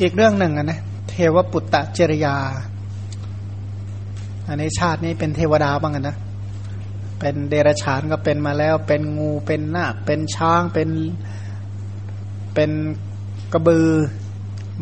[0.00, 2.36] อีกเรื่องหนึ่งนะเทวปุตตะเจริยา
[4.48, 6.16] อันนี้ชาตินี้เป็นเทวดาบ้างนะ
[7.20, 10.88] เป็นเดรัจฉานก็เป็นมาแล้ว เป็นงูเป็นนาคเป็นช้างเป็น
[12.54, 12.70] เป็น
[13.52, 13.90] กระบือ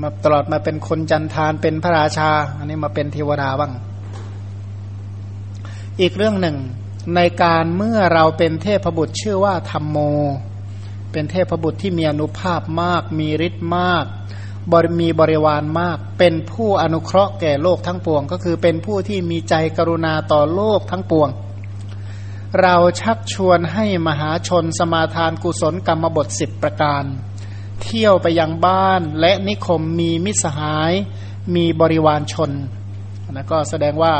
[0.01, 3.73] มาตลอดมาเป็นคนจันทานเป็นพระราชา อันนี้มาเป็นเทวดาบ้าง
[6.01, 6.57] อีกเรื่องหนึ่ง
[7.17, 9.99] ในการเมื่อเราเป็นเทพบุตรชื่อว่าธรรมโม
[11.13, 14.05] เป็นเทพบุตรที่มีอนุภาพมาก มีฤทธิ์มาก
[14.73, 21.29] บริมีบริวารมาก เป็นผู้อนุเคราะห์แก่โลกทั้งปวง ก็คือเป็นผู้ที่มีใจกรุณาต่อโลกทั้งปวง
[22.61, 27.05] เราชักชวนให้มหาชนสมาทานกุศลกรรมบทสิบประการ
[27.83, 30.93] เที่ยวไปยังบ้านและนิคมมีมิสหาย
[31.55, 32.51] มีบริวารชน
[33.33, 34.15] นะก็แสดงว่า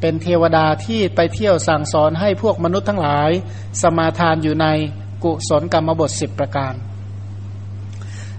[0.00, 3.30] เป็นเทวดาที่ไปเที่ยวสั่งสอนให้พวกมนุษย์ทั้งหลาย
[3.82, 4.66] สมาทานอยู่ใน
[5.24, 6.74] กุศลกรรมบทสิบประการ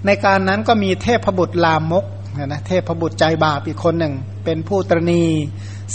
[0.05, 2.05] ในการนั้นก็มีเทพบุตรลามก
[2.45, 4.13] นะเทพบุตรใจบาปอีกคนหนึ่ง
[4.45, 5.23] เป็นผู้ตรณี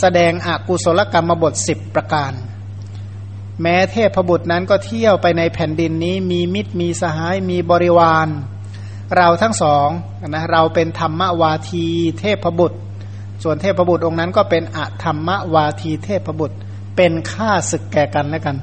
[0.00, 2.32] แสดงอกุศลกรรมบทสิบประการ
[3.62, 8.28] แม้เทพบุตรนั้นก็เที่ยวไปในแผ่นดินนี้มีมิตรมีสหายมีบริวาร
[9.16, 9.88] เราทั้งสอง
[10.28, 11.86] นะเราเป็นธรรมวาที
[12.20, 12.78] เทพบุตร
[13.42, 16.56] ส่วนเทพบุตรองค์นั้นก็เป็นอธรรมวาทีเทพบุตร
[16.96, 18.56] เป็นข้าศึกแก่กันแล้วกัน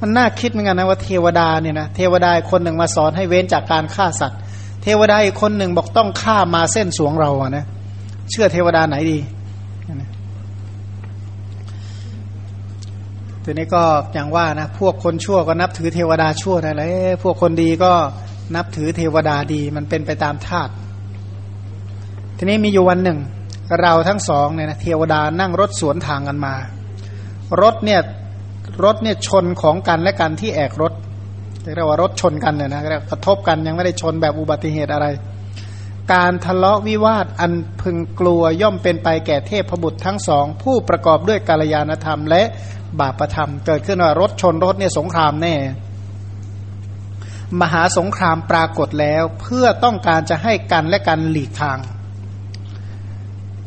[0.00, 4.40] มันน่าคิดเหมือนกันนะว่าเทวดาเนี่ยนะเทวดาคนหนึ่งมาสอนให้เว้นจากการฆ่าสัตว์
[4.84, 7.64] เทวดาอีกคนหนึ่งบอกต้องฆ่ามาเส้นสวงเราอะนะ
[8.30, 9.18] เชื่อเทวดาไหนดี
[13.44, 13.82] ทีนี้ก็
[14.14, 16.92] อย่างว่านะพวกคนชั่วก็นับถือเทวดาชั่วนั่นแหละ
[17.22, 17.92] พวกคนดีก็
[18.56, 20.72] นับถือเทวดาดีมันเป็นไปตามธาตุ
[22.38, 23.18] ทีนี้มีอยู่วันหนึ่ง
[23.80, 26.54] เราทั้งสองเนี่ยนะเทวดานั่งรถสวนทางกันมา
[27.62, 28.00] รถเนี่ย
[28.84, 30.92] รถเนี่ยชนของกันและกันที่แอกรถ
[31.74, 35.06] เรียกว่ารถชนกันเนี่ยนะกระทบกันยังไม่ได้ชนแบบอุบัติเหตุอะไร
[36.12, 42.42] การทะเลาะวิวาทอันพึงกลัวย่อมเป็นไปแก่เทพบุตรทั้งสอง ผู้ประกอบด้วยกาลยานธรรม และ
[43.00, 45.54] บาปธรรม เกิดขึ้นว่ารถชนรถเนี่ยสงครามแน่
[47.60, 51.78] มหาสงครามปรากฏแล้วเพื่อต้องการจะให้กันและกันหลีกทาง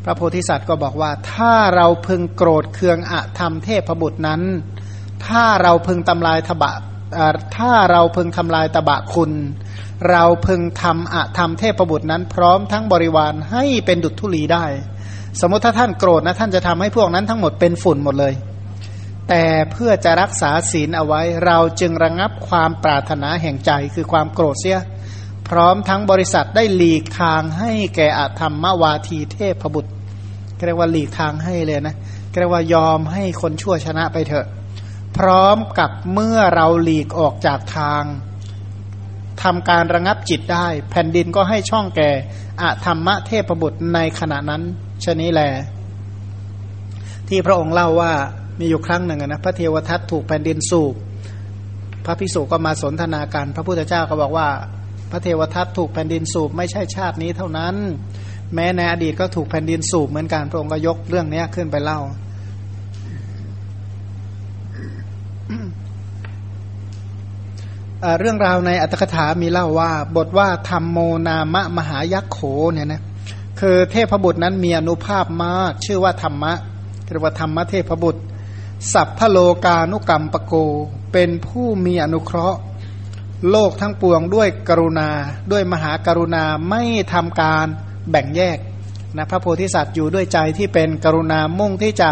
[0.04, 4.42] พระโพธิสัตว์ก็บอกว่า ถ้าเราพึงโกรธเคืองอะธรรมเทพบุตรนั้น
[5.26, 6.72] ถ้าเราพึงทำลายทบะ
[7.56, 9.32] ถ้าเราพึงทำลายตบะคุณ
[10.10, 14.64] เราพึงทำอะทำเทพบุตรนั้น พร้อมทั้งบริวารให้เป็นดุจทุลีได้
[15.40, 18.34] สมมติถ้าท่านโกรธนะท่านจะทำให้พวกนั้นทั้งหมดเป็นฝุ่นหมดเลย
[19.28, 24.78] แต่เพื่อจะรักษาศีลเอาไว้ เราจึงระงงับความปรารถนาแห่งใจคือความโกรธเสีย
[25.48, 29.92] พร้อมทั้งบริษัทได้หลีกทางให้แก่อธรรมวาทีเทพบุตร
[30.66, 31.96] เรียกว่าหลีกทางให้เลยนะ
[32.40, 34.46] เรียกว่ายอมให้คนชั่วชนะไปเถอะ
[35.18, 38.04] พร้อมกับเมื่อเราหลีกออกจากทาง
[39.42, 42.10] ทำการระงับจิตได้ แผ่นดินก็ให้ช่องแก่
[42.60, 44.62] อะธรรมะเทพบุตรในขณะนั้น
[45.04, 45.42] ชนี้แล
[47.28, 48.12] ที่พระองค์เล่าว่า
[48.58, 50.94] มีอยู่ครั้งหนึ่งนะพระเทวทัตถูกแผ่นดินสูบ
[52.04, 54.48] พระพิสุก็มาสนทนาการพระพุทธเจ้าก็บอกว่า
[55.10, 57.74] พระเทวทัตถูกแผ่นดินสูบไม่ใช่ชาตินี้เท่านั้น
[58.54, 62.00] แม้ในอดีตก็ถูกแผ่นดินสูบเหมือนกันพระองค์ก็ยกเรื่องนี้ขึ้นไปเล่า
[68.20, 72.38] เรื่องราวในอัตถกถามีเล่าว่า บทว่าธรรมโมนามะมหายักษ์โข
[72.72, 73.02] เนี่ยนะ
[73.60, 76.52] คือเทพบุตรนั้นมีอนุภาพมาก ชื่อว่าธรรมะ
[77.10, 78.22] เรียกว่าธรรมะเทพบุตร
[78.92, 80.54] สัพพโลกานุกรรมปโก
[81.12, 82.58] เป็นผู้มีอนุเคราะห์
[83.50, 85.10] โลกทั้งปวงด้วยกรุณา
[85.52, 87.66] ด้วยมหากรุณาไม่ทำการ
[88.10, 88.58] แบ่งแยก
[89.16, 92.10] นะพระโพธิสัตว์อยู่ด้วยใจที่เป็นกรุณามุ่งที่จะ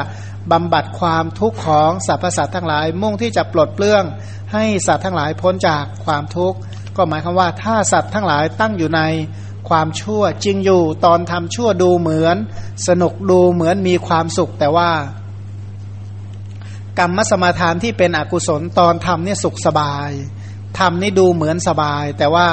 [0.53, 4.05] บำบัดความทุกข์ของสรรพสัตว์ทั้งหลาย มุ่งที่จะปลดเปลื้อง
[4.57, 6.59] ให้สัตว์ทั้งหลายพ้นจากความทุกข์
[6.97, 9.03] ก็หมายความว่าถ้าสัตว์ทั้งหลายตั้งอยู่ใน
[9.69, 12.37] ความชั่วจริงอยู่ตอนทำชั่วดูเหมือน
[12.89, 14.91] สนุกดูเหมือนมีความสุข แต่ว่า
[16.99, 20.11] กรรมสมาทานที่เป็นอกุศลตอนทำเนี่ยสุขสบาย
[20.79, 22.47] ทำนี่ดูเหมือนสบาย แต่ว่า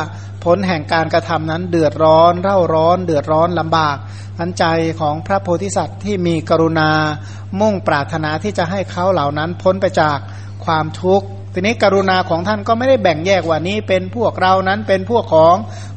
[0.43, 3.97] ผลแห่งการกระทำนั้นเดือดร้อน เร่าร้อน เดือดร้อนลำบาก
[4.39, 4.65] อันใจ
[4.99, 6.91] ของพระโพธิสัตว์ที่มีกรุณา
[7.59, 10.17] มุ่งปรารถนาที่จะให้เขาเหล่านั้นพ้นไปจาก
[10.65, 15.55] ความทุกข์ ทีนี้กรุณาของท่านก็ไม่ได้แบ่งแยกว่านี้ เป็นพวกเรานั้นเป็นพวกของ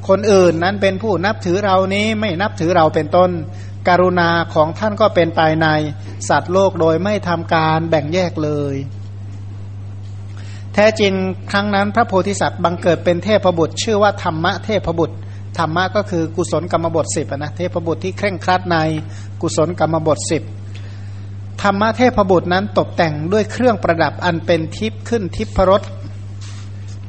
[0.08, 3.30] คนอื่นนั้นเป็นผู้นับถือเรานี้ไม่นับถือเราเป็นต้น
[3.88, 5.68] กรุณาของท่านก็เป็นไปใน
[6.28, 8.74] สัตว์โลกโดยไม่ทำการแบ่งแยกเลย
[10.74, 11.12] แท้จริง
[11.50, 15.16] ครั้งนั้นพระโพธิสัตว์บังเกิดเป็นเทพบุตร ชื่อว่าธรรมะเทพบุตร
[15.58, 18.76] ธรรมะก็คือกุศลกรรมบทสิบนะเทพบุตรที่เคร่งครัดใน
[19.42, 20.42] กุศลกรรมบทสิบ
[21.62, 25.82] ธรรมเทพบุตรนั้นตกแต่งด้วยเครื่องประดับอันเป็นทิพย์ขึ้นทิพรส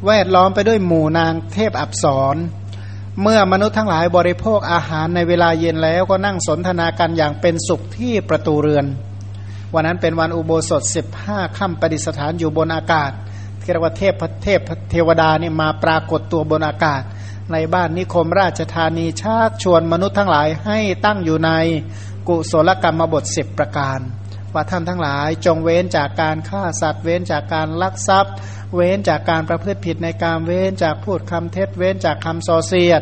[0.06, 2.36] แวดล้อมไปด้วยหมู่นางเทพอับสร
[3.22, 8.86] เมื่อมนุษย์ทั้งหลายบริโภคอาหารในเวลาเย็นแล้วก็นั่งสนทนากันอย่างเป็นสุขที่ประตูเรือน
[9.74, 13.12] วันนั้นเป็นวันอุโบสถสิบห้าค่ำประดิษฐานอยู่บนอากาศ
[13.72, 14.14] เรียกว่าเทพ
[14.44, 14.60] เทพ
[14.92, 17.02] เทวดานี่มาปรากฏตัวบนอากาศ
[17.52, 21.52] ในบ้านนิคมราชธานีชักชวนมนุษย์ทั้งหลายให้ตั้งอยู่ใน
[22.28, 24.00] กุศลกรรมบทสิบประการ
[24.54, 28.34] ว่าท่านทั้งหลาย จงเว้นจากการฆ่าสัตว์ เว้นจากการลักทรัพย์
[28.76, 33.02] เว้นจากการประพฤติผิดในการเว้นจากพูดคำเท็จ เว้นจากคำโซเสียด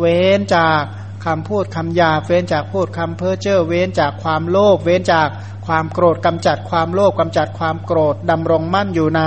[0.00, 0.82] เว้นจาก
[1.24, 5.28] คำพูดคำหยาเว้นจากพูดคำเพ้อเจ้อเว้นจากความโลภเว้นจาก
[5.66, 9.22] ความโกรธกำจัดความโลภกำจัดความโกรธดำรงมั่นอยู่ใน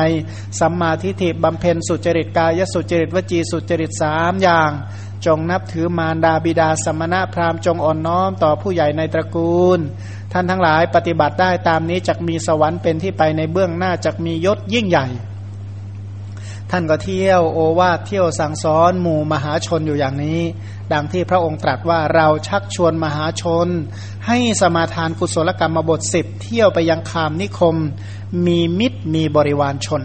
[0.59, 4.71] สัมมาทิฏฐิบำเพ็ญสุจริตกายสุจริตวจีสุจริตสามอย่าง
[5.25, 9.79] จงนับถือมารดาบิดาสมณะพราหมณ์จงอ่อนน้อมต่อผู้ใหญ่ในตระกูล
[10.31, 15.07] ท่านทั้งหลายปฏิบัติได้ตามนี้จะมีสวรรค์เป็นที่ไปในเบื้องหน้าจะมียศยิ่งใหญ่
[16.71, 20.41] ท่านก็เที่ยวโอวาทเที่ยวสั่งสอนหมู่มหาชนอยู่อย่างนี้
[20.93, 23.67] ดังที่พระองค์ตรัสว่าเราชักชวนมหาชน
[24.27, 27.75] ให้สมาทานกุศลกรรมบทสิบเที่ยวไปยังคามนิคม
[28.45, 30.03] มีมิตรมีบริวารชน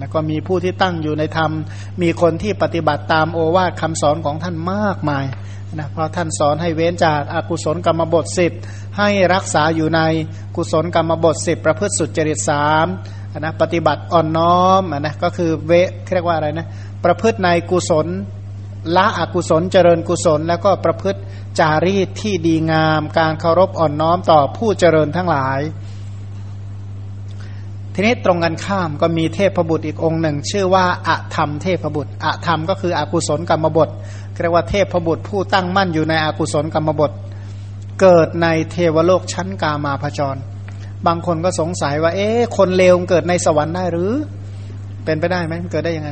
[0.00, 1.50] นะก็มีผู้ที่ตั้งอยู่ในธรรม
[2.02, 5.24] มีคนที่ปฏิบัติตามโอวาทคำสอนของท่านมากมาย
[5.78, 8.52] นะเพราะท่านสอนให้เว้นจากอากุศลกรรมบทสิบ
[8.98, 10.00] ให้รักษาอยู่ใน
[10.56, 12.86] กุศลกรรมบทสิบประพฤติสุจริตสาม
[13.38, 15.72] นะปฏิบัติอ่อนน้อมนะก็คือเว
[16.14, 16.66] เรียกว่าอะไรนะ
[17.04, 18.06] ประพฤติในกุศล
[18.96, 21.20] ละอกุศลเจริญกุศล แล้วก็ประพฤติ
[21.58, 25.60] จารีตที่ดีงาม การเคารพอ่อนน้อมต่อผู้เจริญทั้งหลาย
[28.00, 33.88] ทีนี้ตรงกันข้ามก็มีเทพบุตรอีกองค์หนึ่ง ชื่อว่าอะธรรมเทพบุตรอะธรรมก็คืออกุศลกรรมบท
[34.42, 37.12] เรียกว่าเทพบุตรผู้ตั้งมั่นอยู่ในอกุศลกรรมบท
[38.00, 40.36] เกิดในเทวโลกชั้นกามาพจร
[41.06, 44.12] บางคนก็สงสัยว่า เอ๊ะคนเลวเกิดในสวรรค์ได้หรือ
[45.04, 46.10] เป็นไปได้ไหมมันเกิดได้ยังไง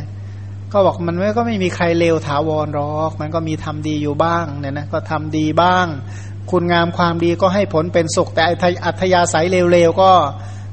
[0.73, 5.87] ก็บอกมันไม่ก็ไม่มีใครเลวถาวรหรอก มันก็มีทำดีอยู่บ้างเนี่ยนะก็ทำดีบ้าง
[6.50, 8.43] คุณงามความดีก็ให้ผลเป็นสุข แต่
[8.85, 10.12] อัธยาศัยเลวๆก็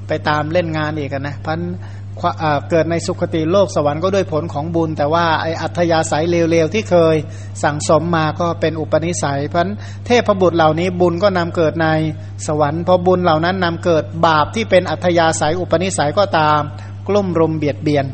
[0.07, 1.59] ไปตามเล่นงานอีกนะพัน
[2.69, 7.15] เกิดในสุคติโลกสวรรค์ก็ด้วยผลของบุญ แต่ว่าไออัธยาศัยเลวๆที่เคย
[7.63, 9.67] สั่งสมมาก็เป็นอุปนิสัย เพราะ
[10.05, 11.87] เทพบุตรเหล่านี้บุญก็นำเกิดใน
[12.47, 16.59] สวรรค์พอบุญเหล่านั้นนำเกิดบาปที่เป็นอัธยาศัยอุปนิสัยก็ตาม
[17.07, 18.05] กลุ่มรุมเบียดเบียน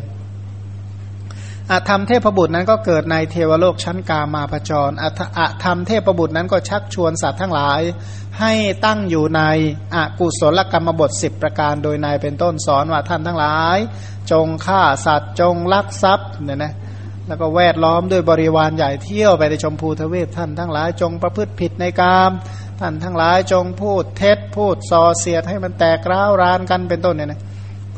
[1.72, 7.82] อาธรรมเทพบุตรนั้นก็เกิดในเทวโลกชั้นกามาพจรอาธรรมเทพบุตรนั้นก็ชักชวนสัตว์ทั้งหลาย
[8.40, 8.54] ให้
[8.86, 9.42] ตั้งอยู่ใน
[9.96, 13.78] อากุศลกรรมบทสิบประการโดยนายเป็นต้นสอนว่าท่านทั้งหลาย
[14.32, 16.74] จงฆ่าสัตว์จงลักทรัพย์เนี่ยนะ
[17.28, 22.32] แล้วก็แวดล้อมด้วยบริวารใหญ่เที่ยวไปในชมพูทเวศท่านทั้งหลายจงประพฤติผิดในกาม
[22.80, 27.42] ท่านทั้งหลายจงพูดเท็จพูดส่อเสียดให้มันแตกร้าวรานกันเป็นต้นเนี่ยนะ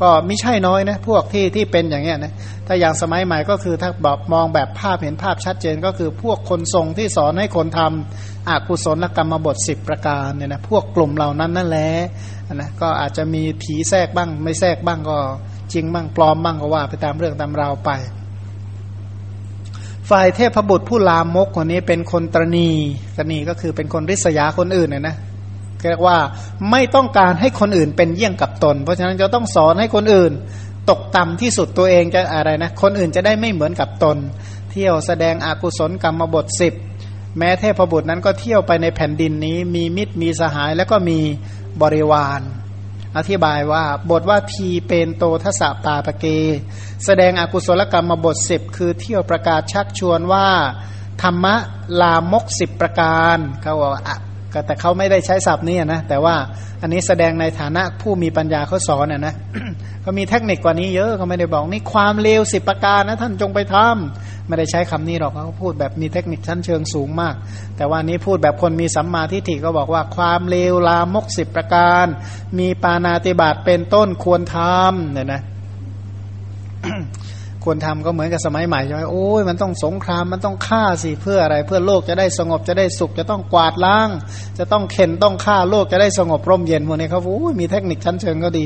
[0.02, 2.32] ก็ไม่ใช่น้อยนะพวกที่ที่เป็นอย่างเงี้ยนะ
[2.66, 11.90] ถ้าอย่างสมัยใหม่ก็คือถ้าบอกมองแบบภาพเห็นภาพชัดเจนก็คือพวกคนทรงที่สอนให้คนทำอากุศลกรรมบทสิบประการเนี่ยนะพวกกลุ่มเหล่านั้นนั่นแหละ
[12.54, 15.18] นะก็อาจจะมีผีแทรกบ้าง ไม่แทรกบ้างก็
[15.72, 17.90] จริงบ้างปลอมบ้างก็ว่าไปตามเรื่องตามราวไป
[20.10, 22.68] ฝ่ายเทพบุตรผู้ลามกคนนี้เป็นคนตรณี
[23.16, 25.16] ตรณีก็คือเป็นคนริษยาคนอื่นเนี่ยนะ
[25.90, 26.18] เรียกว่า
[26.70, 30.32] ไม่ต้องการให้คนอื่นเป็นเยี่ยงกับตน เพราะฉะนั้นจะต้องสอนให้คนอื่น
[30.90, 34.16] ตกต่ำที่สุดตัวเองจะอะไรนะ คนอื่นจะได้ไม่เหมือนกับตน
[34.70, 36.74] เที่ยวแสดงอากุศลกรรมบทสิบ
[37.38, 41.18] แม้เทพบุตรนั้นก็เที่ยวไปในแผ่นดินนี้ มีมิตรมีสหายแล้วก็มี
[41.82, 42.40] บริวาร
[43.16, 46.24] อธิบายว่าบทว่าทีเป็นโตทศปาปเก
[47.04, 50.48] แสดงอากุศลกรรมบทสิบคือเที่ยวประกาศชักชวนว่า
[51.22, 51.54] ธรรมะ
[52.00, 54.16] ลามกสิบประการเขาบอกก็
[54.66, 56.34] แต่เขาไม่ได้ใช้ศัพท์นี้นะแต่ว่า
[56.82, 59.34] อันนี้แสดงในฐานะผู้มีปัญญาเขาสอนอะนะ
[60.02, 67.34] เขามีเทคนิคกว่านี้เยอะเขาไม่ได้บอกนี่ความเลวสิบประการนะท่านจงไปทำไม่ได้ใช้คำนี้หรอกเขาพูดแบบมีเทคนิคชั้นเชิงสูงมาก
[67.76, 72.06] แต่ว่านี้พูดแบบคนมีสัมมาทิฏฐิก็บอกว่าความเลวลามกสิบประการ
[72.58, 75.42] มีปานาติบาตเป็นต้นควรทำเนี่ยนะ
[77.64, 84.08] ควรทำก็เหมือนกับสมัยใหม่ใช่ไหมโอ้ยมันต้องสงครามมันต้องฆ่าสิเพื่ออะไร เพื่อโลกจะได้สงบจะได้สุขจะต้องกวาดล้าง
[84.58, 88.64] จะต้องเข็นต้องฆ่าโลกจะได้สงบร่มเย็นพวกนี้เขาโอ้ยมีเทคนิคชั้นเชิงก็ดี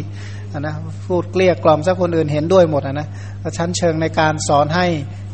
[0.60, 0.74] นะ
[1.06, 3.08] พูดเกลี้ยกล่อมซะคนอื่นเห็นด้วยหมดนะ
[3.56, 4.86] ชั้นเชิงในการสอนให้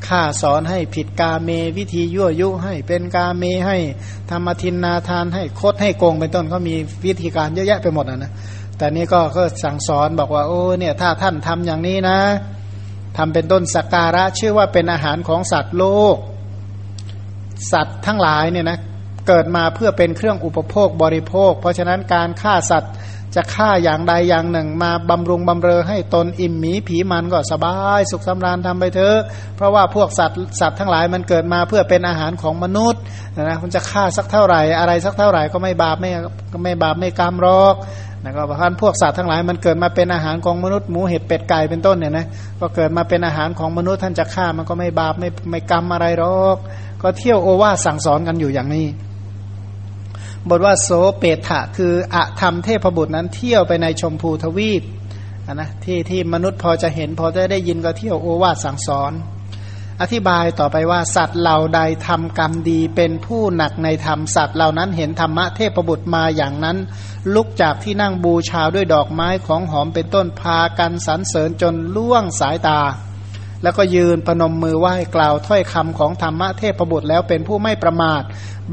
[0.09, 3.76] ฆ่าสอนให้ผิดกาเม วิธียั่วยุให้เป็นกาเมให้
[4.31, 8.33] ธรรมทินนาทานให้คดให้โกงเป็นต้นเขามีวิธีการเยอะแยะไปหมดนะ
[8.78, 12.19] แต่นี้ก็ก็สั่งสอนบอกว่าโอ้เนี่ยถ้าท่านทำอย่างนี้นะ
[13.16, 16.16] ทำเป็นต้นสักการะชื่อว่าเป็นอาหารของสัตว์โลก
[17.73, 18.78] สัตว์ทั้งหลายเนี่ยนะ
[19.28, 22.92] เกิดมาเพื่อเป็นเครื่องอุปโภคบริโภค เพราะฉะนั้นการฆ่าสัตว์
[23.36, 29.18] จะฆ่าอย่างใดอย่างหนึ่ง มาบำรุงบำเรอให้ตนอิ่มหมีผีมันก็สบายสุขสำราญทำไปเถอะ
[29.56, 33.00] เพราะว่าพวกสัตว์สัตว์ทั้งหลายมันเกิดมาเพื่อเป็นอาหารของมนุษย์
[33.36, 36.10] นะมันจะฆ่าสักเท่าไหร่อะไรสักเท่าไหร่ก็ไม่บาปไม่
[36.64, 37.74] ไม่บาปไม่กรรมรอก
[38.22, 42.26] นะก็เพราะพวกสัตว์ทั้งหลายมันเกิดมาเป็นอาหารของมนุษย์หมูเห็ดเป็ดไก่เป็นต้นเนี่ยนะ
[42.60, 46.56] ก็เกิดมาเป็นอาหารของมนุษย์ท่านจะฆ่ามันก็ไม่บาปไม่ไม่กรรมอะไรหรอก
[47.02, 48.86] ก็เที่ยวโอวาสั่งสอนกันอยู่อย่างนี้
[50.49, 54.82] บทว่าโสเปตะคืออะธรรมเทพบุตรนั้นเที่ยวไปในชมพูทวีป
[55.54, 59.12] นะที่ที่มนุษย์พอจะเห็น พอจะได้ยินก็เที่ยวโอวาสั่งสอน
[60.00, 66.76] อธิบายต่อไปว่าสัตว์เหล่าใดทำกรรมดีเป็นผู้หนักในธรรมสัตว์เหล่านั้นเห็นธรรมะเทพบุตรมาอย่างนั้น
[67.34, 72.80] ลุกจากที่นั่งบูชาด้วยดอกไม้ของหอมเป็นต้นพากันสรรเสริญจนล่วงสายตา
[73.62, 78.23] แล้วก็ยืนปนมมือไหว้กล่าวถ้อยคำของธรรมะเทพบุตรแล้วเป็นผู้ไม่ประมาท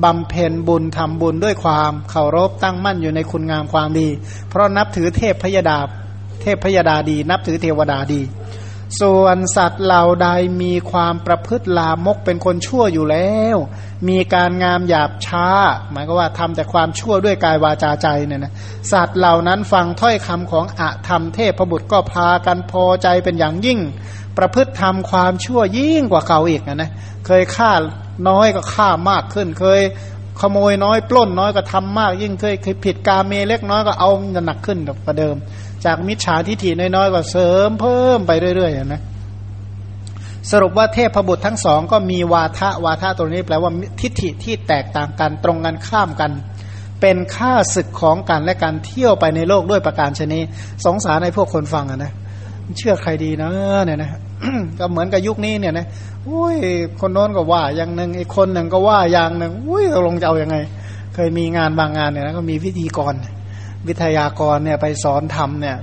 [0.04, 4.08] บำเพ็ญบุญทำบุญด้วยความเคารพตั้งมั่นอยู่ในคุณงามความดี
[4.50, 5.80] เพราะนับถือเทพพยดา
[6.42, 8.22] เทพพยดาดี นับถือเทวดาดี
[9.02, 10.28] ส่วนสัตว์เหล่าใด
[10.62, 13.58] มีความประพฤติลามกเป็นคนชั่วอยู่แล้ว
[14.10, 15.48] มีการงามหยาบช้า
[15.92, 18.54] หมายก็ว่าทำแต่ความชั่วด้วยกายวาจาใจเนี่ยนะ
[18.92, 23.80] สัตว์เหล่านั้นฟังถ้อยคำของอะธรรมเทพบุตรก็พากันพอใจเป็นอย่างยิ่ง
[24.40, 26.92] ประพฤติทำความชั่วยิ่งกว่าเขาอีกนะนะ
[27.26, 27.72] เคยฆ่า
[28.30, 29.82] น้อยก็ฆ่ามากขึ้น เคย
[30.42, 34.10] ขโมยน้อยปล้นน้อยก็ทำมากยิ่งเคยเคยผิดกาเมเล็กน้อยก็เอา
[34.46, 35.36] หนักขึ้นกว่าเดิม
[35.86, 39.02] จากมิจฉาทิฏฐิน้อยๆก็เสริมเพิ่มไปเรื่อยๆนะ
[40.52, 46.32] สรุปว่าเทพบุตรทั้งสองก็มีวาทะวาทะตัวนี้แปลว่าทิฏฐิที่แตกต่างกันตรงกันข้ามกัน
[47.02, 50.40] เป็นค่าศึกของกันและการเที่ยวไปในโลกด้วยประการชนี
[50.86, 52.14] สงสารในพวกคนฟังอะนะ
[52.78, 53.52] เชื่อใครดีนะ
[53.86, 54.12] เนี่ยนะ
[54.80, 55.88] ก็เหมือนกับยุคนี้เนี่ยนะ
[56.28, 56.58] อุ้ย
[57.00, 60.58] คนโน้นก็ว่าอย่างหนึ่งอีกคนหนึ่งก็ว่าอย่างหนึ่งอุ้ยตกลงจะเอาอยัางไง
[61.16, 63.14] เคยมีงานบางงานเนี่ยนะก็มีพิธีกร
[63.88, 65.78] วิทยากรเนี่ยไปสอนทำเนี่ย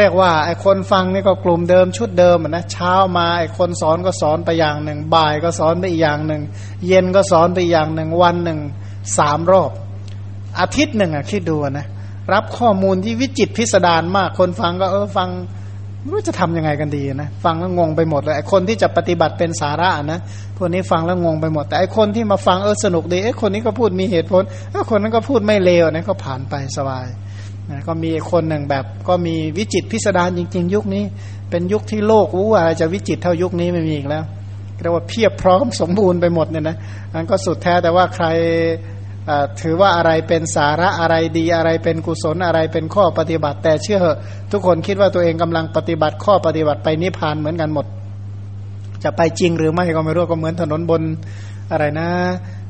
[0.00, 6.42] เรียกว่าไอ้คนฟังนี่ก็กลุ่มเดิมชุดเดิมนะเช้ามาไอ้คนสอนก็สอนไปอย่างหนึ่ง บ่ายก็สอนไปอีกอย่างหนึ่ง
[6.86, 8.58] เย็นก็สอนไปอย่างหนึ่งวันหนึ่ง
[9.18, 9.70] สามรอบ
[10.60, 11.86] อาทิตย์หนึ่งอะคิดดูนะ
[12.32, 15.28] รับข้อมูลที่วิจิตพิสดารมากคนฟังก็เออฟัง
[16.04, 20.20] ไม่รู้จะทํำยังไงกันดีนะฟังแล้วงงไปหมดเลยไอ้คนที่จะปฏิบัติเป็นสาระนะ
[20.56, 24.42] พวกนี้ฟังแล้วงงไปหมด แต่ไอ้คนที่มาฟังเออสนุกดีไอ้คนนี้ก็พูดมีเหตุผล
[24.72, 27.06] ไอ้คนนั้นก็พูดไม่เลวนะก็ผ่านไปสบาย
[27.70, 31.04] นะก็มีคนหนึ่งแบบก็มีวิจิตพิสดารจริง ๆ ยุคนี้
[31.50, 34.24] เป็นยุคที่โลกรู้ว่าจะวิจิตเท่ายุคนี้ไม่มีอีกแล้ว
[34.82, 36.76] เรียกว่าเพียบพร้อมสมบูรณ์ไปหมดเนี่ยนะ
[37.14, 38.26] นั้นก็สุดแท้แต่ว่าใคร
[39.60, 44.18] ถือว่าอะไรเป็นสาระอะไรดีอะไรเป็นกุศลอะไรเป็นข้อปฏิบัติ แต่เชื่อเถอะ
[44.52, 47.86] ทุกคนคิดว่าตัวเองกำลังปฏิบัติข้อปฏิบัติไปนิพพานเหมือนกันหมด
[49.04, 51.02] จะไปจริงหรือไม่ก็ไม่รู้ก็เหมือนถนนบน
[51.72, 52.08] อะไรนะ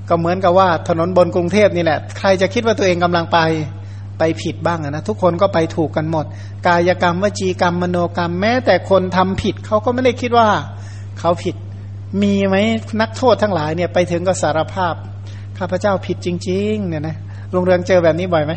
[0.09, 3.39] ก็เหมือนกับว่าถนนบนกรุงเทพนี่แหละ ใครจะคิดว่าตัวเองกำลังไป
[4.19, 6.25] ไปผิดบ้างนะทุกคนก็ไปถูกกันหมด
[6.67, 10.49] กายกรรมวจีกรรมมโนกรรมแม้ แต่คนทำผิดเขาก็ไม่ได้คิดว่า
[11.21, 11.57] เขาผิด
[12.23, 12.57] มีไหม
[13.01, 14.95] นักโทษทั้งหลายเนี่ยไปถึงก็สารภาพ
[15.59, 17.17] ข้าพเจ้าผิดจริง ๆ เนี่ยนะ
[17.53, 18.53] โรงเรืองเจอแบบนี้บ่อยไหม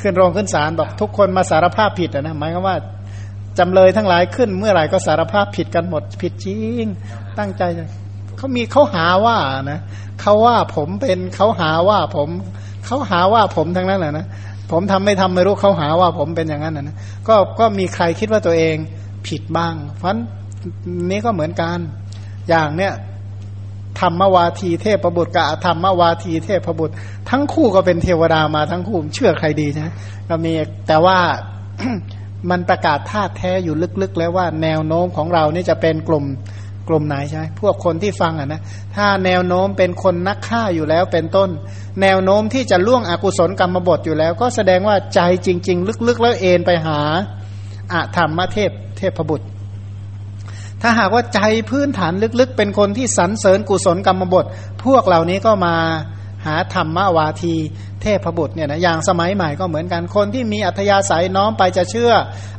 [0.00, 2.76] ขึ้นโรงขึ้นศาลบอกทุกคนมาสารภาพผิดนะหมายความว่า
[3.58, 6.86] จำเลยทั้งหลายขึ้น เมื่อไหร่ก็สารภาพผิดกันหมดผิดจริง
[7.38, 7.62] ตั้งใจ
[8.36, 9.36] เขามีเขาหาว่า
[9.70, 9.80] นะ
[10.20, 12.28] เขาว่าผมเป็นเขาหาว่าผม
[12.86, 14.26] เขาหาว่าผมทั้งนั้นแหละนะ
[14.70, 16.96] ผมทำไม่ทำไม่รู้เขาหาว่าผมเป็นอย่างนั้นนะ
[17.28, 18.76] ก็ก็มีใครคิดว่าตัวเอง
[19.28, 20.10] ผิดบ้าง เพราะ
[21.10, 21.78] นี้ก็เหมือนกัน
[22.48, 22.92] อย่างเนี้ย
[24.00, 26.94] ธรรมวาทีเทพบุตรกับธรรมวาทีเทพบุตร
[27.30, 29.88] ทั้งคู่ก็เป็นเทวดามาทั้งคู่เชื่อใครดีใช่ไหม
[30.28, 30.52] ก็มี
[30.86, 31.18] แต่ว่า
[32.50, 36.24] มันประกาศธาตุแท้อยู่ลึกๆ แล้วว่าแนวโน้มของเรานี่จะเป็นกลุ่ม
[36.88, 38.60] กลุ่มไหนใช่ไหมพวกคนที่ฟังอะนะ
[38.96, 41.50] ถ้าแนวโน้มเป็นคนนักฆ่าอยู่แล้วเป็นต้น
[42.02, 47.00] แนวโน้มที่จะล่วงอกุศลกรรมบทอยู่แล้ว ก็แสดงว่าใจจริง ๆ ลึกๆ แล้วเอ็นไปหา
[47.92, 49.46] อะธรรมเทพเทพบุตร
[50.82, 54.44] ถ้าหากว่าใจพื้นฐานลึกๆ เป็นคนที่สรรเสริญกุศลกรรมบท
[54.84, 55.76] พวกเหล่านี้ก็มา
[56.46, 57.54] หาธรรมวาที
[58.02, 62.12] เทพบุตรเนี่ยนะอย่างสมัยใหม่ก็เหมือนกันคนที่มีอัธยาศัยน้อมไปจะเชื่อ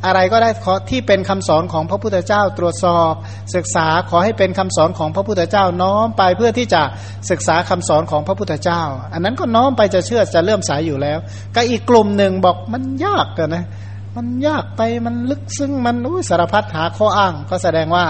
[0.05, 0.49] อะไรก็ได้
[0.89, 3.13] ที่เป็นคำสอนของพระพุทธเจ้าตรวจสอบ
[3.55, 6.81] ศึกษาขอให้เป็นคำสอนของพระพุทธเจ้าน้อมไปเพื่อที่จะ
[7.29, 8.81] ศึกษาคำสอนของพระพุทธเจ้า
[9.13, 11.17] อันนั้นก็น้อมไปจะเชื่อจะเลื่อมสายอยู่แล้ว
[11.55, 13.65] ก็อีกกลุ่มหนึ่งบอกมันยากกันนะ
[14.15, 18.05] มันยากไปมันลึกซึ้งมันอุ้ยสารพัดหาข้ออ้าง ก็แสดงว่า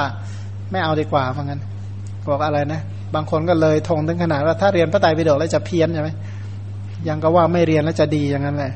[0.72, 1.62] ไม่เอาดีกว่าเพราะงั้น
[2.30, 2.82] บอกอะไรนะ
[3.16, 6.10] บางคนก็เลยทงถึงขนาดว่าถ้าเรียนพระไตรปิฎกแล้วจะเพี้ยนใช่ไหม
[7.08, 8.74] ยังก็ว่าไม่เรียนแล้วจะดีอย่างนั้นแหละ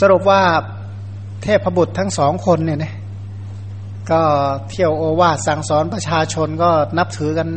[0.00, 0.40] สรุปว่า
[1.42, 2.94] เทพบุตรทั้งสองคนเนี่ยนะ
[4.10, 4.20] ก็
[4.70, 7.48] เที่ยวโอวาสั่งสอนประชาชนก็นับถือกัน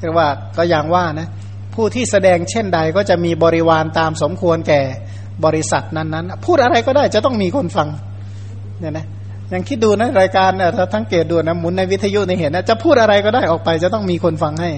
[0.00, 1.28] เรียกว่าก็อย่างว่านะ
[1.74, 4.82] ผู้ที่แสดงเช่นใดก็จะมีบริวารตามสมควรแก่
[5.44, 7.88] บริษัทนั้นๆ พูดอะไรก็ได้จะต้องมีคนฟัง
[8.80, 9.06] เนี่ยนะ
[9.52, 14.70] ยังคิดดูนะรายการถ้าทั้งเกตดูนะหมุนในวิทยุในเห็นนะจะพูดอะไรก็ได้ออกไป จะต้องมีคนฟังให้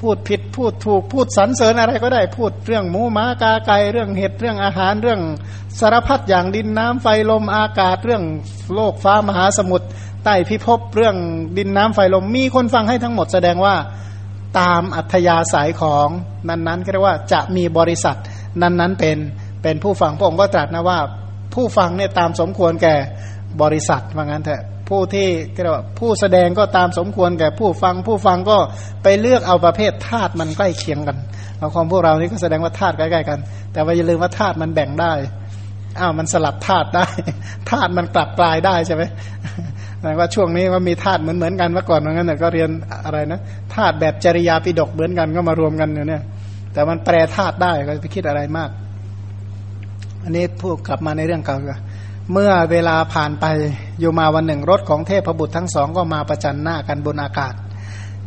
[0.00, 5.20] พูดผิดพูดถูกพูดสรรเสริญอะไรก็ได้ พูดเรื่องหมูม้ากาไก่เรื่องเห็ดเรื่องอาหารเรื่อง
[5.80, 8.22] สารพัดอย่างดินน้ำไฟลมอากาศเรื่อง
[8.74, 9.86] โลกฟ้ามหาสมุทร
[10.24, 11.16] ใต้พิภพเรื่อง
[11.58, 13.74] ดินน้ำไฟลมมีคนฟังให้ทั้งหมดแสดงว่า
[14.58, 16.08] ตามอัธยาศัยของ
[16.48, 18.16] นั้นๆก็เรียกว่าจะมีบริษัท
[18.62, 19.18] นั้นๆเป็น
[19.64, 20.98] เป็นผู้ฟังพระองค์ก็ตรัสนะว่า
[21.54, 22.94] ผู้ฟังเนี่ยตามสมควรแก่
[23.62, 25.28] บริษัทว่างั้นเถอะผู้ที่
[25.62, 28.58] เรียกว่าผู้แสดงก็ตามสมควรแก่ผู้ฟังผู้ฟังก็
[29.02, 31.16] ไปเลือกเอาประเภทธาตุมันใกล้เคียงกัน
[31.58, 33.38] เราของพวกเรานี่ก็แสดงว่าธาตุใกล้ๆกัน
[33.72, 35.12] แต่ว่าอย่าลืมว่าธาตุมันแบ่งได้
[36.00, 37.06] อ้าวมันสลับธาตุได้
[37.70, 39.02] ธาตุมันกลับกลายได้ใช่ไหม
[40.18, 42.70] ว่าช่วงนี้ว่ามีธาตุเหมือนเหมือนกันเมื่อก่อนว่างั้นแต่ก็เรียน
[43.04, 43.40] อะไรนะ
[43.74, 46.22] ธาตุแบบจริยาปิดกเหมือนกันก็มารวมกันอยู่เนี่ย
[46.72, 48.70] แต่มันแปรธาตุได้ก็ไปคิดอะไรมาก
[50.24, 51.56] อันนี้พูดกลับมาในเรื่องเก่า
[52.32, 53.44] เมื่อเวลาผ่านไป
[54.00, 57.54] อยู่มาวันหนึ่งรถของเทพบุตรทั้งสองก็มาประจันหน้ากันบนอากาศ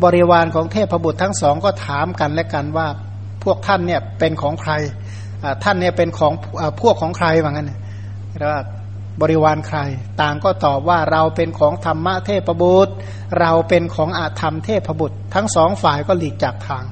[0.03, 2.87] บริวารของเทพบุตรทั้งสองก็ถามกันและกันว่า
[3.43, 4.71] พวกท่านเนี่ยเป็นของใคร
[5.63, 6.33] ท่านเนี่ยเป็นของ
[6.81, 7.71] พวกของใครว่างั้น
[8.37, 8.63] เรียกว่า
[9.21, 9.79] บริวารใคร
[10.21, 12.93] ต่างก็ตอบว่าเราเป็นของธรรมะเทพบุตร
[13.39, 16.83] เราเป็นของอาธรรมเทพบุตร ทั้งสองฝ่ายก็หลีกจากทาง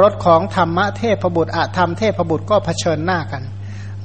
[0.00, 3.42] รถของธรรมะเทพบุตรอาธรรมเทพบุตรก็เผชิญหน้ากัน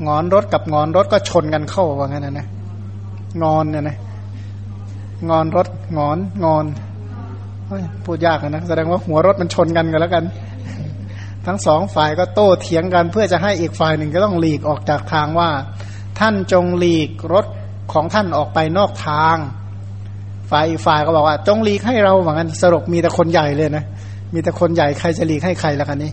[0.08, 2.48] งอนรถกับงอนรถก็ชนกันเข้าว่างั้นนะนะ
[3.44, 3.98] งอนเนี่ยนะ
[5.30, 6.66] งอนรถงอนงอน
[8.06, 10.24] พูดยากนะแสดงว่าหัวรถมันชนกันกันแล้วกัน
[11.48, 15.50] ทั้งสองฝ่ายก็โต้เถียงกันเพื่อจะให้อีกฝ่ายหนึ่งก็ต้องหลีกออกจากทางว่า
[16.20, 17.46] ท่านจงหลีกรถ
[17.94, 19.38] ของท่านออกไปนอกทาง
[20.52, 23.84] ฝ่ายอีกฝ่ายก็บอกว่า จงหลีกให้เราเหมือนกันสรุปมีแต่คนใหญ่เลยนะ
[24.34, 26.12] มีแต่คนใหญ่ใครจะหลีกให้ใครละกันนี้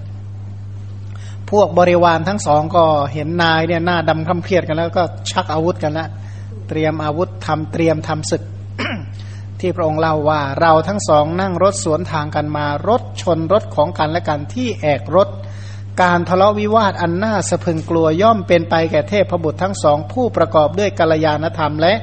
[1.51, 6.09] พวกบริวารทั้งสองก็เห็นนายเนี่ยหน้าดำคำเพียดกันแล้วก็ชักอาวุธกันล้ว
[6.69, 8.43] เตรียมอาวุธทำเตรียมทำศึก
[9.61, 15.29] ที่พระองค์เล่าว่าเราทั้งสองนั่งรถสวนทางกันมารถชนรถของกันและกันที่แอกรถ
[16.03, 21.95] การทะเลาะวิวาทอันน่าสะพึงกลัวย่อมเป็นไปแก่เทพบุตรทั้งสอง ผู้ประกอบด้วยกัลยาณธรรมและ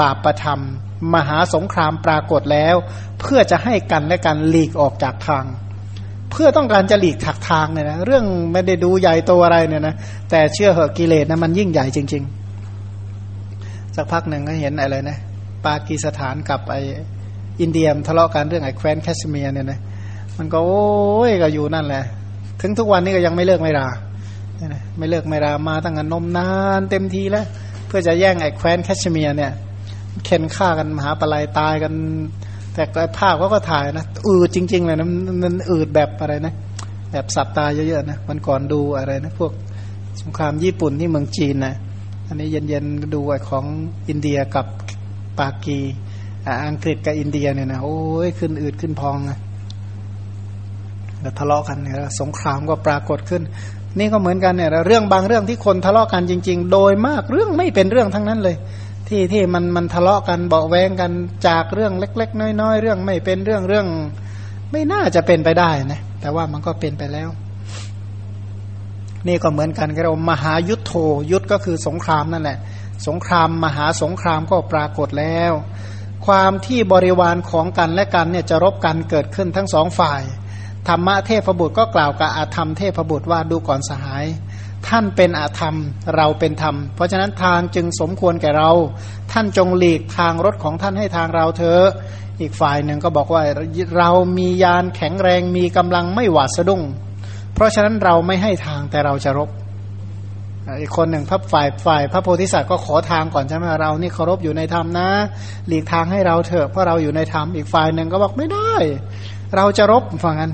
[0.00, 0.60] บาปประธรรม
[1.14, 2.76] มหาสงครามปรากฏแล้ว
[3.20, 5.44] เพื่อจะให้กันและกันหลีกออกจากทาง
[6.36, 9.94] เพื่อต้องการจะหลีกถักทางเนี่ยนะเรื่องไม่ได้ดูใหญ่โตอะไรเนี่ยนะ
[10.30, 12.22] แต่เชื่อเหอะกิเลสนะมันยิ่งใหญ่จริง
[13.08, 15.18] ๆ สักพักหนึ่งก็เห็นอะไรนะ
[15.66, 16.76] ปากีสถานกับไอ
[17.60, 19.78] อินเดียมทะเลาะกันเรื่องไอแคว้นแคชเมียร์เนี่ยนะ
[20.38, 20.84] มันก็โอ้
[21.28, 22.04] ยก็อยู่นั่นแหละ
[22.60, 23.86] ถึงทุกวันนี้ก็ยังไม่เลิกไม่รา
[24.98, 27.46] ไม่เลิกไม่รามาตั้งแต่นมนานเต็มทีแล้ว
[27.86, 29.52] เพื่อจะแย่งไอแคว้นแคชเมียร์เนี่ย
[30.24, 31.92] เข็นฆ่ากันมหาปลายตายกัน
[32.74, 32.82] แต่
[33.18, 35.08] ภาพเขาก็ถ่ายนะอืดจริง ๆ เลยนะ
[35.42, 36.54] มันอืดแบบอะไรนะ
[37.12, 39.52] แบบสับตาเยอะๆนะมันก่อนดูอะไรนะ พวก
[40.20, 41.74] สงครามญี่ปุ่นที่เมืองจีนนะ
[42.26, 43.64] อันนี้เย็นๆดูไอ้ของ
[44.08, 44.66] อินเดียกับ
[45.38, 45.78] ปากี
[46.68, 49.38] อังกฤษกับอินเดียเนี่ยนะโอ้ยขึ้นอืดขึ้นพองนะ
[51.20, 53.42] แล้วทะเลาะกันเนี่ยสงครามก็ปรากฏขึ้น
[53.98, 58.56] นี่ก็เหมือนกันเนี่ยเรื่องบางเรื่องที่คนทะเลาะกันจริง ๆ โดยมากเรื่องไม่เป็นเรื่องทั้งนั้นเลย
[59.14, 61.12] ที่ที่มันมันทะเลาะกันเบาแวงกัน
[61.48, 63.86] จากเรื่องเล็ก ๆ น้อย ๆ เรื่องไม่เป็นเรื่องเรื่อง
[64.70, 67.28] ไม่น่าจะเป็นไปได้นะแต่ว่ามันก็เป็นไปแล้ว
[69.28, 70.92] นี่ก็เหมือนกันเรามหายุทธโธ
[71.32, 72.58] ยุทธก็คือสงครามนั่นแหละ
[73.06, 75.52] สงครามมหาสงครามก็ปรากฏแล้ว
[76.26, 80.22] ความที่บริวารของกันและกันเนี่ยจะรบกันเกิดขึ้นทั้งสองฝ่าย
[80.88, 84.24] ธรรมะเทพบุตรก็กล่าวกับอาธรรมเทพบุตรว่าดูก่อนสหาย
[84.88, 85.76] ท่านเป็นอาธรรม
[86.16, 88.70] เราเป็นธรรม เพราะฉะนั้นทางจึงสมควรแก่เรา
[89.32, 91.84] ท่านจงหลีกทางรถของท่านให้ทางเราเถอะ
[92.40, 93.42] อีกฝ่ายหนึ่งก็บอกว่า
[93.98, 96.82] เรามียานแข็งแรงมีกำลังไม่หวาดสะดุ้ง
[97.54, 99.50] เพราะฉะนั้นเราไม่ให้ทางแต่เราจะรบ
[100.80, 105.08] อีกคนหนึ่งพระฝ่ายฝ่ายพระโพธิสัตว์ก็ขอทางก่อนใช่ไหมเรานี่เคารพอยู่ในธรรมนะ
[105.68, 108.74] หลีกทางให้เราเถอะเพราะเราอยู่ในธรรมอีกฝ่ายหนึ่งก็บอกไม่ได้
[109.56, 110.50] เราจะรบฟังกัน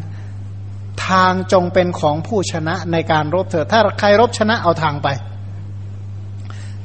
[1.08, 5.08] ทางจงเป็นของผู้ชนะในการรบเถอะถ้าใครรบชนะเอาทางไป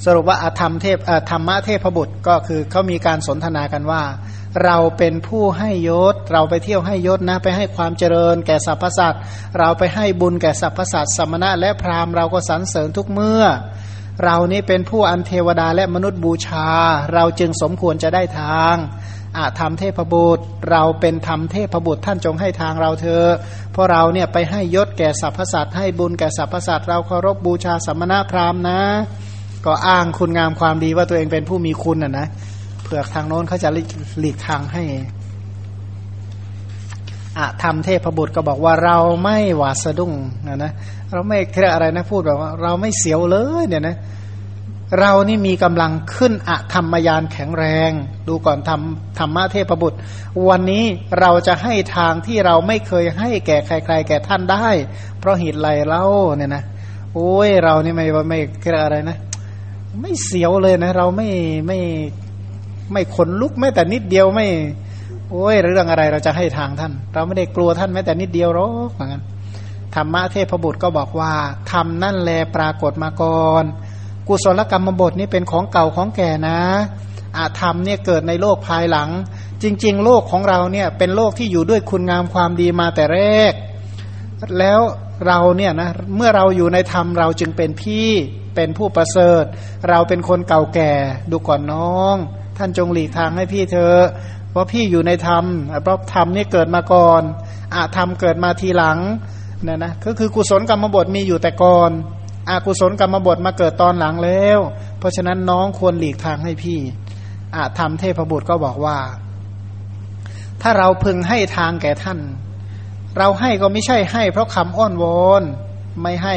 [0.05, 0.97] สรุปว่าอธรรมเทพ
[1.31, 4.03] ธรรมะเทพบุตรก็คือเขามีการสนทนากันว่า
[4.65, 9.21] เราเป็นผู้ให้ยศ เราไปเที่ยวให้ยศนะไปให้ความเจริญ แก่สรรพสัตว์
[9.59, 13.43] เราไปให้บุญแก่สรรพสัตว์สมณะและพราหมณ์เราก็สรรเสริญทุกเมื่อ
[14.23, 16.67] เรานี้เป็นผู้อันเทวดาและมนุษย์บูชา
[17.13, 18.75] เราจึงสมควรจะได้ทาง
[19.37, 23.29] อาธรรมเทพบุตร เราเป็นธรรมเทพบุตรท่านจงให้ทางเราเถอะ
[23.71, 28.79] เพราะเราเนี่ยไปให้ยศแก่สรรพสัตว์ให้บุญแก่สรรพสัตว์เราเคารพบูชาสัมณะพราหมณ์นะ
[29.65, 32.27] ก็อ้างคุณงามความดีว่าตัวเองเป็นผู้มีคุณอะนะ
[32.83, 33.69] เผื่อทางโน้นเขาจะ
[34.19, 34.83] หลีกทางให้
[37.37, 40.13] อะธรรมเทพบุตรก็บอกว่าเราไม่หวาดสะดุ้ง
[40.47, 40.71] นะนะ
[41.13, 43.95] เราไม่เรียกอะไรนะพูดแบบว่า เราไม่เสียวเลยเนี่ยนะ
[44.99, 47.91] เรานี่มีกำลังขึ้นอะธรรมยานแข็งแรง
[48.27, 49.97] ดูก่อนทำธรรมะเทพบุตร
[50.49, 50.83] วันนี้
[51.19, 54.67] เราจะให้ทางที่เราไม่เคยให้แก่ใคร ๆ แก่ท่านได้
[55.19, 56.03] เพราะเหตุไรเล่า
[56.37, 56.63] เนี่ยนะ
[57.13, 59.17] โอ้ยเรานี่ไม่ไม่เรียกอะไรนะ
[60.01, 61.29] ไม่เสียวเลยนะ เราไม่
[61.67, 61.79] ไม่
[62.91, 64.47] ไม่ขนลุกแม้แต่นิดเดียวไม่
[65.31, 69.21] โอ้ยเรื่องอะไรเราจะให้ทางท่าน เราไม่ได้กลัวท่านแม้แต่นิดเดียวหรอกเหมือนกัน
[69.95, 71.33] ธรรมะเทพบุตรก็บอกว่า
[71.71, 73.63] ทำนั่นแลปรากฏมาก่อน
[74.27, 76.59] กุศลกรรมบทนี้เป็นของเก่าของแก่นะ
[77.37, 79.09] อาธรรมเนี่ยเกิดในโลกภายหลัง
[79.63, 83.53] จริง ๆ โลกของเราเนี่ยเป็นโลกที่อยู่ด้วยคุณงามความดีมาแต่แรก
[84.59, 84.79] แล้ว
[85.27, 88.09] เราเนี่ยนะเมื่อเราอยู่ในธรรมเราจึงเป็นพี่
[88.55, 89.43] เป็นผู้ประเสริฐ
[89.89, 90.91] เราเป็นคนเก่าแก่
[91.31, 92.15] ดูก่อนน้อง
[92.57, 93.93] ท่านจงหลีกทางให้พี่เธอ
[94.51, 95.43] เพราะพี่อยู่ในธรรม
[95.83, 97.21] เพราะธรรมนี่เกิดมาก่อน
[97.75, 98.99] อาธรรมเกิดมาทีหลัง
[99.63, 101.91] เนี่ยนะก็คือกุศลกรรมบทมีอยู่แต่ก่อน
[102.49, 104.59] อากุศลกรรมบทมาเกิดตอนหลังแล้ว
[104.99, 106.79] เพราะฉะนั้นน้องควรหลีกทางให้พี่
[107.55, 108.97] อาธรรมเทพบุตรก็บอกว่า
[110.61, 112.19] ถ้าเราพึงให้ทางแก่ท่าน
[113.17, 115.43] เราให้ก็ไม่ใช่ให้ เพราะคำอ้อนวอน
[116.01, 116.35] ไม่ให้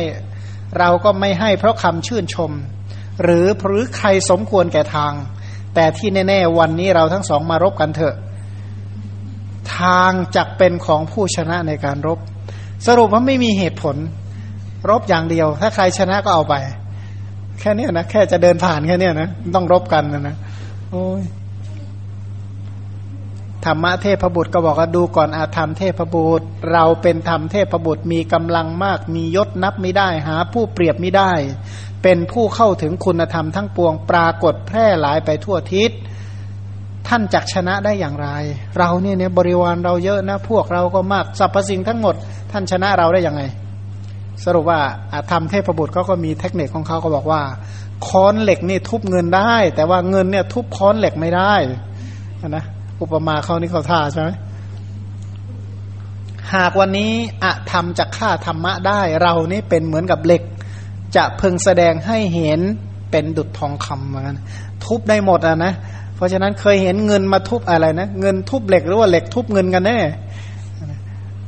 [0.79, 2.53] เราก็ไม่ให้เพราะคำชื่นชม
[3.23, 5.13] หรือหรือใครสมควรแก่ทาง
[5.75, 8.17] แต่ที่แน่ ๆ วันนี้เราทั้งสองมารบกันเถอะ
[9.79, 12.19] ทางจักเป็นของผู้ชนะในการรบ
[12.87, 13.97] สรุปว่าไม่มีเหตุผล
[14.91, 16.55] รบอย่างเดียว ถ้าใครชนะก็เอาไป
[17.61, 20.37] แค่นี้นะแค่จะเดินผ่านแค่นี้นะต้องรบกันนะนะ
[20.91, 21.23] โอ้ย
[23.65, 31.33] ธรรมะเทพบุตรก็บอกว่าดูก่อนอาธรรมเทพบุตร เราเป็นธรรมเทพบุตรมีกำลังมาก มียศนับไม่ได้ หาผู้เปรียบไม่ได้
[32.03, 35.91] เป็นผู้เข้าถึงคุณธรรมทั้งปวงปรากฏแพร่หลายไปทั่วทิศ
[37.09, 38.29] ท่านจักชนะได้อย่างไร
[38.79, 42.15] เราเนี่ยเนี่ยบริวารเราเยอะนะ พวกเราก็มากสรรพสิ่งทั้งหมด
[42.53, 43.43] ท่านชนะเราได้ยังไง
[44.45, 44.81] สรุปว่า
[45.13, 47.43] อาธรรมเทพบุตรเขาก็มีเทคนิคของเขาก็บอกว่า
[48.07, 51.55] ค้อนเหล็กนี่ทุบเงินได้ แต่ว่าเงินเนี่ยทุบค้อนเหล็กไม่ได้
[52.49, 52.65] นะ
[53.03, 54.31] อุปมาเขานี่เขาท่าใช่ไหม
[56.55, 60.43] หากวันนี้อะธรรมจะฆ่าธรรมะได้ เรานี่เป็นเหมือนกับเหล็ก
[61.17, 62.61] จะเพึงแสดงให้เห็น
[63.11, 64.39] เป็นดุจทองคำเหมือนกัน
[64.85, 65.73] ทุบได้หมดอะนะ
[66.15, 69.99] เพราะฉะนั้นเคยเห็นเงินมาทุบอะไรนะเงินทุบเหล็กหรือว่าเหล็กทุบเงินกันแน่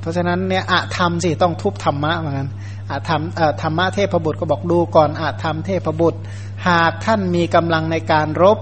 [0.00, 2.48] เพราะฉะนั้นเนี่ยอะธรรมสิต้องทุบธรรมะเหมือนกัน
[2.90, 3.22] อาธรรม
[3.62, 6.20] ธรรมะเทพบุตรก็บอกดูก่อนอาธรรมเทพบุตร
[6.68, 8.58] หากท่านมีกำลังในการรบ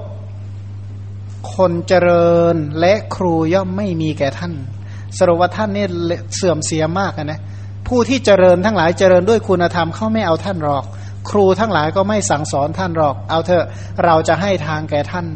[1.55, 4.53] คนเจริญและครูย่อมไม่มีแก่ท่าน
[5.19, 5.87] สรุปว่าท่านนี่
[6.37, 7.41] เสื่อมเสียมากนะ
[7.88, 10.85] ผู้ที่เจริญทั้งหลายเจริญด้วยคุณธรรมเขาไม่เอาท่านหรอก
[11.31, 13.64] ครูทั้งหลายก็ไม่สั่งสอนท่านหรอก เอาเถอะ
[14.05, 15.27] เราจะให้ทางแก่ท่าน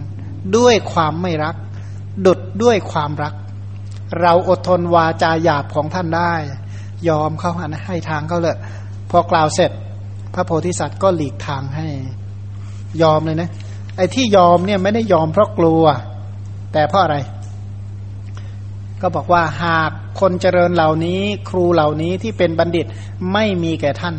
[0.57, 1.57] ด้วยความไม่รัก
[2.27, 3.35] ดุดด้วยความรัก
[4.21, 6.35] เราอดทนวาจาหยาบของท่านได้
[7.09, 7.53] ยอมเขา
[7.87, 8.57] ให้ทางเขาเลย
[9.13, 9.71] พอกล่าวเสร็จ
[10.35, 11.87] พระโพธิสัตว์ก็หลีกทางให้
[13.03, 13.51] ยอมเลยนะ
[13.97, 15.85] ไอ้ที่ยอมเนี่ยไม่ได้ยอมเพราะกลัว
[16.73, 17.17] แต่เพราะอะไร
[19.01, 22.87] ก็บอกว่าหากคนเจริญเหล่านี้ครูเหล่านี้ที่เป็นบัณฑิต
[23.33, 24.17] ไม่มีแก่ท่าน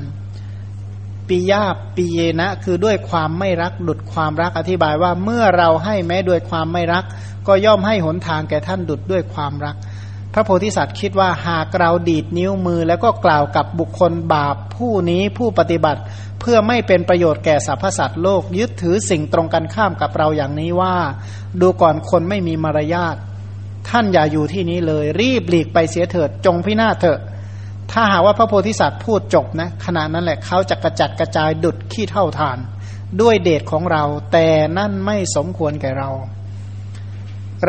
[1.28, 1.64] ปิยา
[1.96, 7.04] ปิเยนะ คือด้วยความไม่รักดุดความรักอธิบายว่าเมื่อเราให้แม้ด้วยความไม่รัก
[7.48, 9.76] ก็ย่อมให้หนทางแก่ท่านดุดด้วยความรัก
[10.34, 16.02] พระโพธิสัตว์คิดว่าหากเราดีดนิ้วมือ แล้วก็กล่าวกับบุคคลบาปผู้นี้ผู้ปฏิบัติ
[16.40, 20.96] เพื่อไม่เป็นประโยชน์แก่สรรพสัตว์โลกยึดถือสิ่งตรงกันข้ามกับเราอย่างนี้ว่า
[21.62, 23.16] ดูก่อนคนไม่มีมารยาท
[23.90, 27.20] ท่านอย่าอยู่ที่นี้เลย รีบหลีกไปเสียเถิดจงพินาศเถอะ
[27.92, 32.58] ถ้าหากว่าพระโพธิสัตว์พูดจบนะขณะนั้นแหละเขาจะกระจัดกระจายดุดขี้เท่าทาน
[33.22, 36.10] ด้วยเดชของเรา แต่นั่นไม่สมควรแก่เรา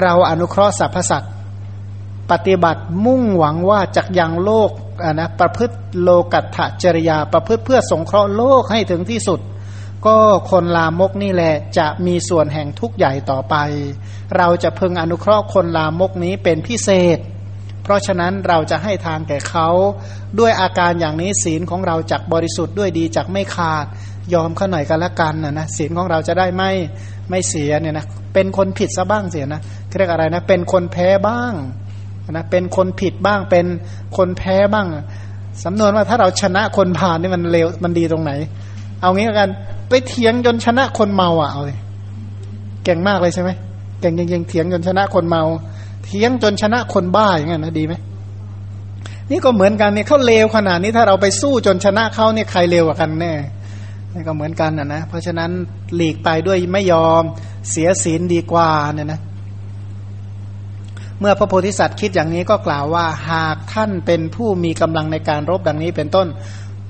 [0.00, 1.32] เราอนุเคราะห์สรรพสัตว์
[2.30, 4.70] ปฏิบัติมุ่งหวังว่าจะยังโลก
[5.20, 9.40] นะประพฤติโลกัตถจริยา ประพฤติเพื่อสงเคราะห์โลกให้ถึงที่สุด
[10.06, 10.16] ก็
[10.50, 13.54] คนลามกนี่แหละจะมีส่วนแห่งทุกข์ใหญ่ต่อไป
[14.36, 17.18] เราจะพึงอนุเคราะห์คนลามกนี้เป็นพิเศษ
[17.82, 19.68] เพราะฉะนั้นเราจะให้ทางแก่เขา
[20.38, 23.86] ด้วยอาการอย่างนี้ศีลของเราจักบริสุทธิ์ด้วยดีจักไม่ขาด
[24.34, 26.70] ยอมเขาหน่อยกันละกันนะนะศีลของเราจะได้ไม่
[27.30, 29.60] ไม่เสียเนี่ยนะเป็นคนผิดซะบ้างเสียนะ
[29.98, 31.52] เรียกอะไรนะเป็นคนแพ้บ้าง
[32.32, 33.66] นะเป็นคนผิดบ้างเป็น
[34.16, 34.86] คนแพ้บ้าง
[35.64, 38.32] สำนวนว่าถ้าเราชนะคนผ่านนี่มันเลวมันดีตรงไหน
[39.00, 39.50] เอางี้กัน
[39.88, 41.78] ไปเถียงจนชนะคนเมาอะเอาเลย
[42.84, 43.50] เก่งมากเลยใช่ไหม
[44.00, 45.42] เก่งจริงๆเถียงจนชนะคนเมา
[46.04, 47.94] เถียงจนชนะคนบ้าอย่างเงี้ยนะดีไหม
[49.30, 53.32] นี่ก็เหมือนกันเนี่ยเขาเลวขนาดนี้ถ้าเราไปสู้จนชนะเขาเนี่ยใครเลวกว่ากันแน่
[54.14, 55.50] นี่ก็เหมือนกันนะนะเพราะฉะนั้น
[55.96, 57.22] หลีกไปด้วยไม่ยอม
[57.70, 59.20] เสียศีลดีกว่าเนี่ยนะ
[61.20, 66.28] เมื่อพระโพธิสัตว์คิดอย่างนี้ก็กล่าวว่าหากท่านเป็นผู้มีกำลังในการรบดังนี้เป็นต้น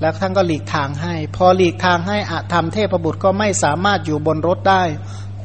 [0.01, 4.83] แล้วท่านก็หลีกทางให้ พอหลีกทางให้อาธรรมเทพบุตรก็ไม่สามารถอยู่บนรถได้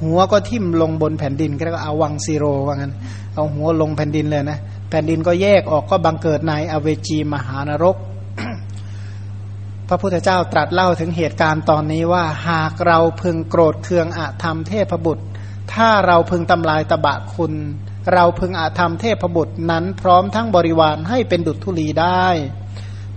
[0.02, 2.94] หัวก็ทิ่มลงบนแผ่นดินก็เรียกว่าอาวังซีโรว่างั้น
[3.36, 7.96] เอาหัวลงแผ่นดินเลยนะแผ่นดินก็แยกออกก็บังเกิดในอเวจีมหานรก
[9.88, 15.26] พระพุทธเจ้าตรัสเล่าถึงเหตุการณ์ตอนนี้ว่า หากเราพึงโกรธเคืองอาธรรมเทพบุตร
[15.74, 17.54] ถ้าเราพึงทำลายตบะคุณ
[18.14, 22.28] เราพึงอาธรรมเทพบุตรนั้นพร้อมทั้งบริวารให้เป็นดุจธุลีได้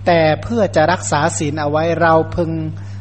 [0.05, 2.51] แต่เพื่อจะรักษาศีลเอาไว้เราพึง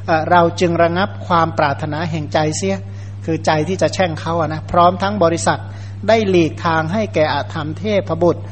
[0.06, 2.76] เเราจึงระงับความปรารถนาแห่งใจเสีย
[3.24, 5.60] คือใจที่จะแช่งเขาอะนะพร้อมทั้งบริษัท
[6.08, 8.42] ได้หลีกทางให้แก่อาธรรมเทพบุตร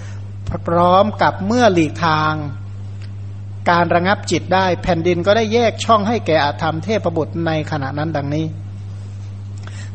[0.69, 2.35] พร้อมกับเมื่อหลีกทาง
[3.71, 8.47] การระงับจิตได้แผ่นดินก็ได้แยกช่องให้แก่อาธรรมเทพบุตรในขณะนั้นดังนี้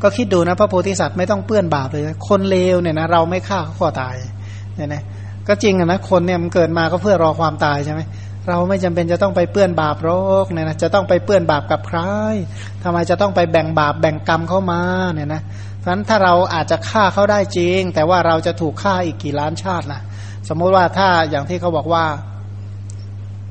[0.02, 4.16] ก็คิดดูนะพระโพธิสัตว์ไม่ต้องเปื้อนบาปเลย คนเลวเนี่ยนะเราไม่ฆ่าเขาก็ตาย
[4.76, 5.04] เนี่ยนะ
[5.48, 8.02] ก็จริงนะคนเนี่ยมันเกิดมาก็เพื่อรอความตายใช่ไหม
[8.50, 10.12] เราไม่จำเป็นจะต้องไปเปื้อนบาปโร
[10.44, 12.00] คเนี่ยนะจะต้องไปเปื้อนบาปกับใคร
[12.84, 14.82] ทำไมจะต้องไปแบ่งบาปแบ่งกรรมเข้ามา
[15.14, 15.42] เนี่ยนะ
[15.80, 20.02] เพราะฉะนั้นถ้าเราอาจจะฆ่าเขาได้จริง แต่ว่าเราจะถูกฆ่าอีกกี่ล้านชาตินะ
[20.50, 22.06] สมมุติว่าถ้าอย่างที่เขาบอกว่า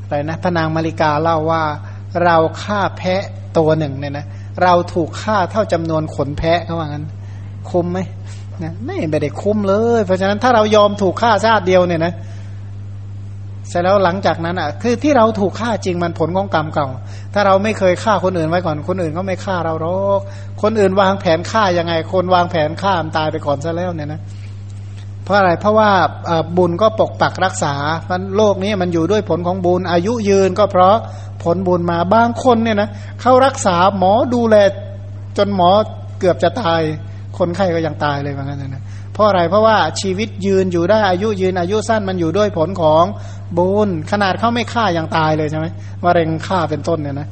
[0.02, 1.62] อะไรนะพนางมาริกาเล่าว่า
[2.24, 3.22] เราฆ่าแพะ
[3.58, 4.26] ตัวหนึ่งเนี่ยนะ
[4.62, 7.04] เราถูกฆ่าเท่าจำนวนขนแพะเขาว่างั้น
[7.70, 7.98] คุ้มไหม
[8.62, 12.14] นะไม่ไม่ได้คุ้มเลย เพราะฉะนั้นถ้าเรายอมถูกฆ่าชาติเดียวเนี่ยนะ
[13.68, 16.88] เสร็จแล้วหลังจากนั้นอะ คือที่เราถูกฆ่าจริงมันผลของกรรมเก่า
[17.34, 20.20] ถ้าเราไม่เคยฆ่าคนอื่นไว้ก่อน คนอื่นก็ไม่ฆ่าเราหรอก
[20.62, 25.90] คนอื่นวางแผนฆ่ายังไง คนวางแผนฆ่ามันตายไปก่อนซะแล้วเนี่ยนะเเพราะอะไรเพราะว่า
[26.56, 27.74] บุญก็ปกปักรักษา
[28.10, 30.96] มันโลกนี้มันอยู่ด้วยผลของบุญอายุยืนก็เพราะ
[31.42, 32.88] ผลบุญมาบางคนเนี่ยนะ
[33.20, 34.56] เขารักษาหมอดูแล
[35.38, 35.70] จนหมอ
[36.18, 36.80] เกือบจะตาย
[37.38, 38.82] คนไข้ก็ยังตายเลยเหมือนกันนะ
[39.12, 43.04] เพราะอะไรเพราะว่าชีวิตยืนอยู่ได้อายุยืนอายุสั้นมันอยู่ด้วยผลของ
[43.58, 45.66] บุญขนาดเขาไม่ฆ่ายังตายเลยใช่ไหม
[46.04, 47.28] มะเร็งฆ่าเป็นต้นเนี่ยนะ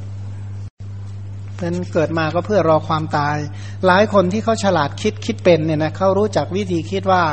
[1.55, 3.37] เพราะนั้นเกิดมาก็เพื่อรอความตาย
[3.85, 7.23] หลายคนที่เขาฉลาดคิดคิดเป็นเนี่ยนะเขารู้จักวิธีคิดว่า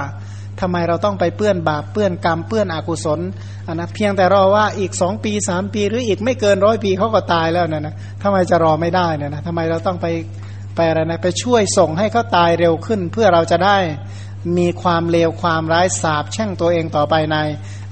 [0.61, 3.21] ทำไมเราต้องไปเปื้อนบาปเปื้อนกรรมเปื้อนอกุศล
[3.67, 10.07] นนะเพียงแต่รอว่าอีกสองปีสามปีหรืออีกไม่เกินร้อยปีเขาก็ตายแล้วนะนะทำไมจะรอไม่ได้เนี่ยนะทำไมเราต้องไป
[10.77, 13.77] ไปอะไรนะไปช่วยส่งให้เขาตายเร็วขึ้น เพื่อเราจะได้
[14.59, 17.37] มีความเลวความร้ายสาบแช่งตัวเองต่อไปใน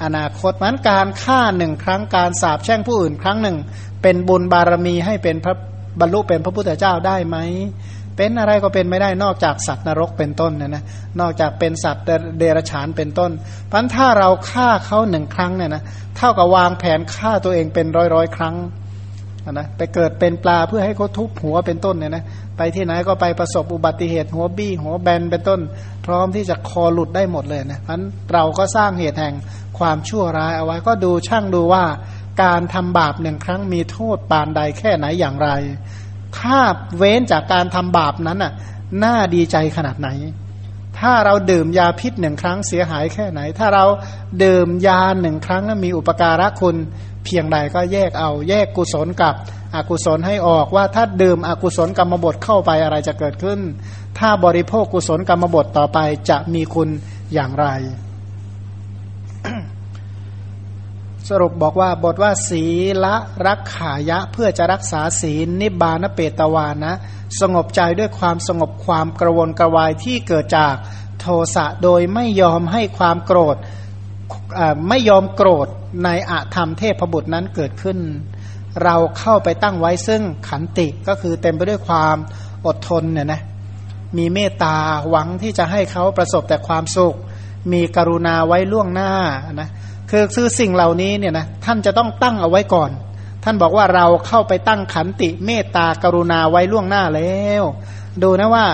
[0.04, 3.56] อนาคตมันการฆ่าหนึ่งครั้งการสาบแช่งผู้อื่นครั้งหนึ่ง
[4.02, 5.54] เป็นบุญบารมีให้เป็นพระ
[6.00, 7.36] บรรลุเป็นพระพุทธเจ้าได้ไหม
[8.18, 10.84] เป็นอะไรก็เป็นไม่ได้นอกจากสัตว์นรกเป็นต้นเนี่ยนะ
[11.20, 12.04] นอกจากเป็นสัตว์
[12.38, 13.30] เดรัจฉานเป็นต้น
[13.70, 15.82] พันถ้าเราฆ่าเขาหนึ่งครั้งเนี่ยนะ
[16.16, 18.56] เท่ากับวางแผนฆ่าตัวเองเป็นร้อยร้อยครั้ง
[19.52, 22.24] นะไปเกิดเป็นปลาเพื่อให้เขาทุบหัวเป็นต้นเนี่ยนะ
[22.56, 25.60] ไปที่ไหนก็ไปประสบอุบัติเหตุหัวบี้หัวแบนเป็นต้น
[26.06, 28.02] พร้อมที่จะคอหลุดได้หมดเลยนะพัน
[28.32, 29.34] เราก็สร้างเหตุแห่ง
[29.78, 31.84] ความชั่วร้ายเอาไว้ก็ดูช่างดูว่า
[32.42, 35.50] การทำบาปหนึ่งครั้งมีโทษปานใดแค่ไหนอย่างไร
[36.38, 36.58] ถ้า
[36.96, 38.52] เว้นจากการทำบาปนั้นน่ะ
[39.04, 40.08] น่าดีใจขนาดไหน
[40.98, 43.84] ถ้าเราดื่มยาพิษหนึ่งครั้งเสียหายแค่ไหน ถ้าเรา
[44.44, 46.76] ดื่มยาหนึ่งครั้งนั้นมีอุปการะคุณ
[47.24, 49.34] เพียงใดก็แยกเอาแยกกุศลกับ
[49.74, 53.60] อกุศลให้ออกว่าถ้าดื่มอกุศลกรรมบทเข้าไปอะไรจะเกิดขึ้น
[54.18, 55.98] ถ้าบริโภคกุศลกรรมบทต่อไป
[56.30, 56.88] จะมีคุณ
[57.34, 57.66] อย่างไร
[61.28, 62.64] สรุปบอกว่าบทว่าศี
[63.04, 63.14] ละ
[63.46, 66.92] รักขายะเพื่อจะรักษาศีลนิบานเปตวานะ
[67.40, 70.74] สงบใจด้วยความสงบความกระวนกระวายที่เกิดจาก
[71.20, 73.56] โทสะโดยไม่ยอมให้ความโกรธ
[74.88, 75.68] ไม่ยอมโกรธ
[76.04, 77.98] ในอาธรรมเทพบุตรนั้นเกิดขึ้น
[78.84, 82.16] เราเข้าไปตั้งไว้ซึ่งขันติก็คือเต็มไปด้วยความ
[82.66, 83.40] อดทนเนี่ยนะ
[84.16, 84.76] มีเมตตา
[85.08, 87.16] หวังที่จะให้เขาประสบแต่ความสุข
[87.72, 89.12] มีกรุณาไว้ล่วงหน้า
[89.54, 89.68] นะ
[90.10, 92.90] คือคือสิ่งเหล่านี้เนี่ยนะท่านจะต้องตั้งเอาไว้ก่อน
[93.44, 97.62] ท่านบอกว่าเราเข้าไปตั้งขันติเมตตากรุณาไว้ล่วงหน้าแล้ว
[98.22, 98.66] ดูนะว่า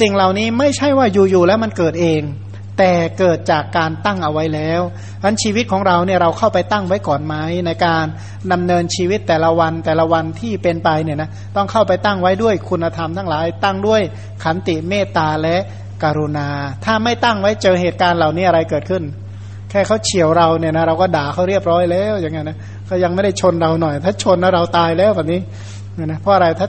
[0.00, 2.22] สิ่งเหล่านี้ไม่ใช่ว่าอยู่ๆแล้วมันเกิดเอง
[2.78, 4.80] แต่เกิดจากการตั้งเอาไว้แล้ว
[5.22, 7.34] อันชีวิตของเราเนี่ยเราเข้าไปตั้งไว้ก่อนไหม
[7.66, 8.04] ในการ
[8.52, 14.02] ดำเนินชีวิตแต่ละวันแต่ละวันที่เป็นไปเนี่ยนะต้องเข้าไปตั้งไว้ด้วยคุณธรรมทั้งหลาย ตั้งด้วย
[14.44, 15.56] ขันติเมตตาและ
[16.04, 16.48] กรุณา
[16.84, 19.02] ถ้าไม่ตั้งไว้เจอเหตุการณ์เหล่านี้อะไรเกิดขึ้น
[19.70, 25.40] แค่เขาเฉียวเราเนี่ยนะเราก็ด่าเขาเรียบร้อยแล้วอย่างเงี้ยนะเขายังไม่ได้ชนเราหน่อย ถ้าชนแล้วเราตายแล้วแบบนี้
[25.94, 26.68] เนี่ยนะเพราะอะไรถ้า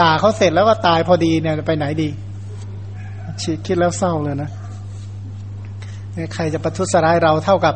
[0.00, 2.08] ด่าเขาเสร็จแล้วก็ตายพอดีเนี่ยไปไหนดี
[3.66, 4.50] คิดแล้วเศร้าเลยนะ
[6.34, 7.74] ใครจะประทุษร้ายเราเท่ากับ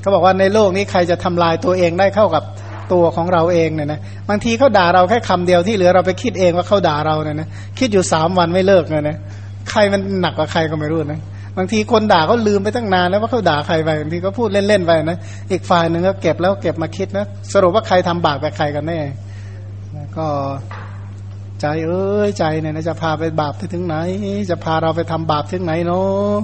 [0.00, 2.42] เขาบอกว่าในโลกนี้ใครจะทำลายตัวเองได้เข้ากับ
[2.92, 7.48] ตัวของเราเองเนี่ยนะบางทีเขาด่าเราแค่คำเดียวที่เหลือเราไปคิดเองว่าเขาด่าเราเนี่ยนะ
[7.78, 9.16] คิดอยู่สามวันไม่เลิกเลยนะ
[9.70, 11.20] ใครมันหนักกว่าใครก็ไม่รู้นะ
[11.58, 15.18] บางทีคนด่าเขาลืมไปตั้งนานแล้วว่าเขาด่าใครไปบางทีก็พูดเล่นๆไปนะ
[15.50, 19.00] อีกฝ่ายหนึ่งก็เก็บแล้วเก็บมาคิดนะสรุปว่าใครทำบาปกับใครกันแน่
[20.16, 20.26] ก็
[21.60, 23.96] ใจเอ้ยใจเนี่ยนะจะพาไปบาปถึงไหน
[24.50, 26.34] จะพาเราไปทำบาปถึงไหนเนาะ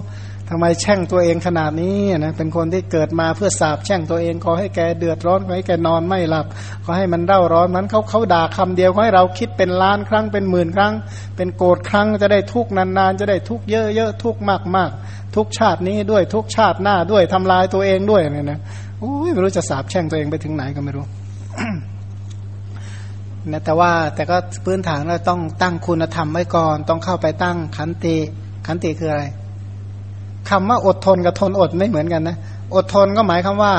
[0.50, 6.46] ทำไมแช่งตัวเองขนาดนี้นะเป็นคนที่เกิดมาเพื่อสาบแช่งตัวเองขอให้แกเดือดร้อนขอให้แกนอนไม่หลับ
[6.84, 10.94] ขอให้มันเร่าร้อนมันเขาเขาด่าคำเดียวขอให้เราคิดเป็นล้านครั้งเป็นหมื่นครั้ง
[11.36, 14.36] เป็นโกรธครั้งจะได้ทุกนานๆ จะได้ทุกเยอะๆทุก
[14.76, 18.58] มากๆ ทุกชาตินี้ด้วยทุกชาติหน้าด้วยทำลายตัวเองด้วยเนี่ยนะ
[18.98, 21.04] โอ้ยไม่รู้จะสาบแช่งตัวเองไปถึงไหนก็ไม่รู้
[23.52, 28.16] นะแต่ว่าแต่ก็พื้นฐานเราต้องตั้งคุณธรรมไว้ก่อน ต้องเข้าไปตั้งขันติ
[28.66, 29.24] ขันติคืออะไร
[30.50, 32.36] คำว่าอดทนกับทนอดไม่เหมือนกันนะ
[32.74, 33.72] อดทนก็หมายคำว่า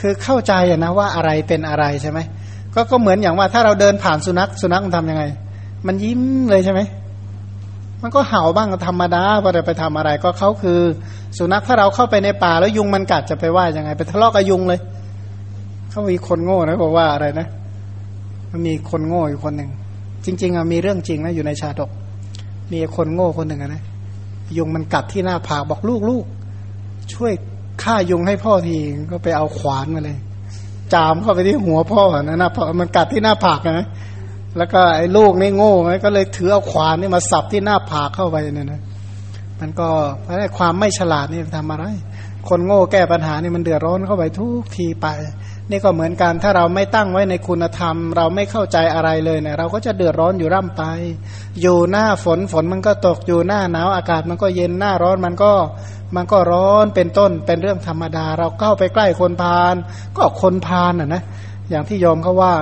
[0.00, 2.18] คือเข้าใจนะว่าอะไรเป็นอะไรใช่ไหม
[2.74, 5.22] ก็ก็เหมือนอย่างว่าถ้าเราเดินผ่านสุนัขสุนัขมันทำยังไง
[5.86, 6.80] มันยิ้มเลยใช่ไหม
[8.02, 10.80] มันก็เห่าบ้างธรรมดาพอจะไปทำอะไรก็เขาคือ
[11.38, 14.80] สุนัขถ้าเราเข้าไปในป่าแล้วยุงมันกัดจะไปว่ายังไง ไปทะเลาะกับยุงเลย
[15.90, 17.46] เขามีคนโง่นะบอกว่าอะไรนะ
[18.50, 19.70] มันมีคนโง่อยู่คนหนึ่ง
[20.24, 21.90] จริง ๆอะมีเรื่องจริงนะอยู่ในชาดก
[22.72, 23.82] มีคนโง่คนหนึ่งนะ
[24.58, 26.24] ยุงมันกัดที่หน้าผากบอกลูกลูก
[27.14, 27.32] ช่วย
[27.82, 28.76] ฆ่ายุงให้พ่อที
[29.12, 30.18] ก็ไปเอาขวานมาเลย
[30.94, 33.86] จามเข้าไปที่หัวพ่อนะนะมันกัดที่หน้าผากนะ
[34.56, 38.80] แล้วก็ไอ้ลูกนี่โง่ไงก็เลยถือเอาขวานนี่มาสับที่หน้าผากเข้าไปเนี่ยนะ
[39.60, 39.88] มันก็
[40.22, 41.84] เพราะความไม่ฉลาดนี่ทำอะไร
[42.48, 45.06] คนโง่แก้ปัญหานี่มันเดือดร้อนเข้าไปทุกทีไป
[45.72, 50.82] นี่ก็เหมือนกันถ้าเราไม่ตั้งไว้ในคุณธรรม เราไม่เข้าใจอะไรเลยเนี่ยเราก็จะเดือดร้อนอยู่ร่ำไป
[51.60, 55.52] อยู่หน้าฝนฝนมันก็ตกอยู่หน้าหนาวอากาศมันก็เย็นหน้าร้อนมันก็
[56.16, 59.74] มันก็ร้อนเป็นต้นเป็นเรื่องธรรมดา เราเข้าไปใกล้คนพาล
[60.16, 61.22] ก็คนพาลอะนะ
[61.70, 62.52] อย่างที่ยอมเขาว่า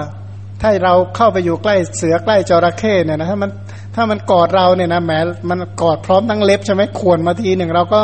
[0.60, 3.50] ถ้าเราเข้าไปอยู่ใกล้เสือใกล้จระเข้เนี่ยนะถ้ามัน
[3.94, 5.12] ถ้ามันกอดเราเนี่ยนะแหม
[5.50, 8.02] มันกอดพร้อมทั้งเล็บใช่ไหมขวนมาทีหนึ่งเราก็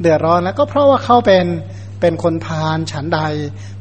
[0.00, 1.44] เดือดร้อนแล้วก็เพราะว่าเขาเป็น
[2.02, 3.20] เป็นคนพาลฉันใด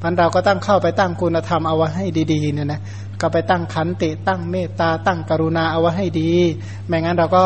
[0.01, 2.81] พันเราก็ตั้งเข้าไปตั้งคุณธรรมเอาไว้ให้ดีๆเนี่ยนะ
[3.21, 6.31] ก็ไปตั้งขันติตั้งเมตตาตั้งกรุณาเอาไว้ให้ดี
[6.87, 7.45] ไม่งั้นเราก็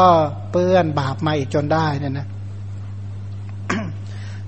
[0.51, 2.27] เปื้อนบาปมาอีกจนได้เนี่ยนะ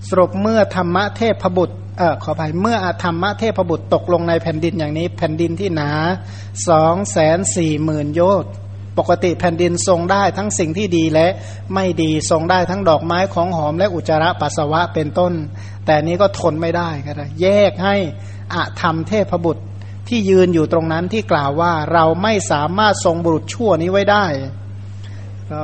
[0.07, 5.91] สรุปเมื่อธรรมะเทพบุตรเออขออภัยเมื่อธรรมะเทพบุตรตกลงในแผ่นดินอย่างนี้ แผ่นดินที่หนา
[6.69, 8.51] สองแสนสี่หมื่นโยชน์
[8.97, 11.27] ปกติแผ่นดินทรงได้ทั้งสิ่งที่ดีและ
[11.73, 15.33] ไม่ดีทรงได้ทั้งดอกไม้ของหอมและอุจจาระปัสสาวะเป็นต้น
[15.87, 17.95] แต่นี้ก็ทนไม่ได้ก็ได้แยกให้
[18.53, 19.63] อะธรรมเทพบุตร
[20.07, 24.25] ที่ยืนอยู่ตรงนั้นที่กล่าวว่าเราไม่สามารถทรงบุรุษชั่วนี้ไว้ได้
[25.51, 25.61] ก็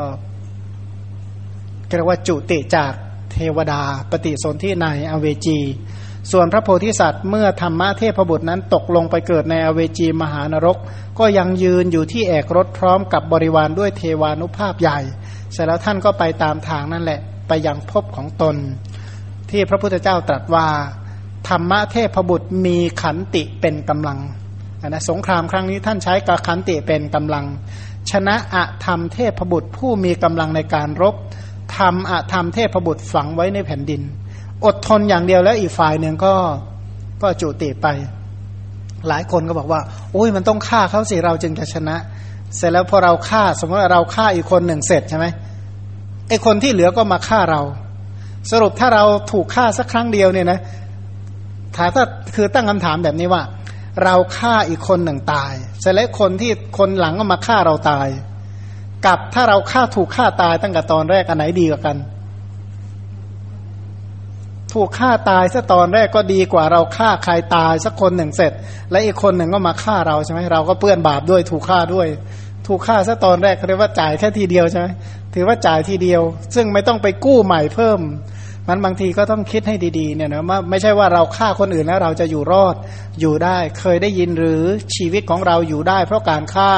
[1.96, 2.92] เรียกว่าจุติจาก
[3.32, 3.82] เทวดา
[4.12, 5.60] ปฏิสนธิในอเวจี
[6.32, 10.78] ส่วนพระโพธิสัตว์เมื่อธรรมะเทพบุตรนั้นตกลงไปเกิดในอเวจีมหานรก
[11.20, 15.00] ก็ยังยืนอยู่ที่แอกรถพร้อมกับบริวารด้วยเทวานุภาพใหญ่
[15.52, 18.56] เสร็จแล้วท่านก็ไปตามทางนั่นแหละ ไปยังพบของตน
[19.54, 20.68] ที่พระพุทธเจ้าตรัสว่า
[21.50, 24.20] ธรรมะเทพบุตรมีขันติเป็นกำลัง
[24.88, 27.46] นะสงครามครั้งนี้ท่านใช้กับขันติเป็นกำลัง
[28.12, 31.16] ชนะอะธรรมเทพบุตรผู้มีกำลังในการรบ
[31.78, 34.02] ทำอะธรรมเทพบุตรฝังไว้ในแผ่นดิน
[34.66, 36.34] อดทนอย่างเดียวแล้วอีกฝ่ายหนึ่งก็
[37.22, 37.88] ก็จุติไป
[39.08, 39.82] หลายคนก็บอกว่า
[40.14, 41.96] โอ้ยมันต้องฆ่าเขาสิเราจึงจะชนะ
[42.58, 45.26] เสร็จแล้วพอเราฆ่า สมมติเราฆ่าอีกคนหนึ่งเสร็จใช่ไหม
[46.30, 47.62] ไอคนที่เหลือก็มาฆ่าเรา
[48.52, 50.60] สรุปถ้าเราถูกฆ่าสักครั้งเดียวเนี่ยนะ
[51.76, 52.04] ถาถ้า
[52.36, 53.44] คือตั้งคำถามแบบนี้ว่า
[54.04, 58.08] เราฆ่าอีกคนหนึ่งตายเสร็จแล้วคนที่คนหลังก็มาฆ่าเราตาย
[59.06, 61.98] กับถ้าเราฆ่าถูกฆ่าตายตั้งแต่ตอนแรกอันไหนดีกว่ากัน
[64.74, 68.52] ถูกฆ่าตายซะตอนแรกก็ดีกว่าเราฆ่าใครตายสักคนหนึ่งเสร็จ
[68.92, 72.08] และอีกคนหนึ่งก็มาฆ่าเราใช่ไหมเราก็เปื้อนบาปด้วยถูกฆ่าด้วย
[72.68, 74.88] ถูกฆ่าซะตอนแรกเรียกว่าจ่ายแค่ทีเดียวใช่ไหม
[75.34, 76.22] ถือว่าจ่ายทีเดียว
[76.56, 78.00] ซึ่งไม่ต้องไปกู้ใหม่เพิ่ม
[78.68, 82.76] มันบางทีก็ต้องคิดให้ดีๆเนี่ยนะว่าไม่ใช่ว่าเราฆ่าคนอื่นแล้วเราจะอยู่รอด
[83.20, 84.62] อยู่ได้ เคยได้ยินหรือ
[84.96, 86.72] ชีวิตของเราอยู่ได้ เพราะการฆ่า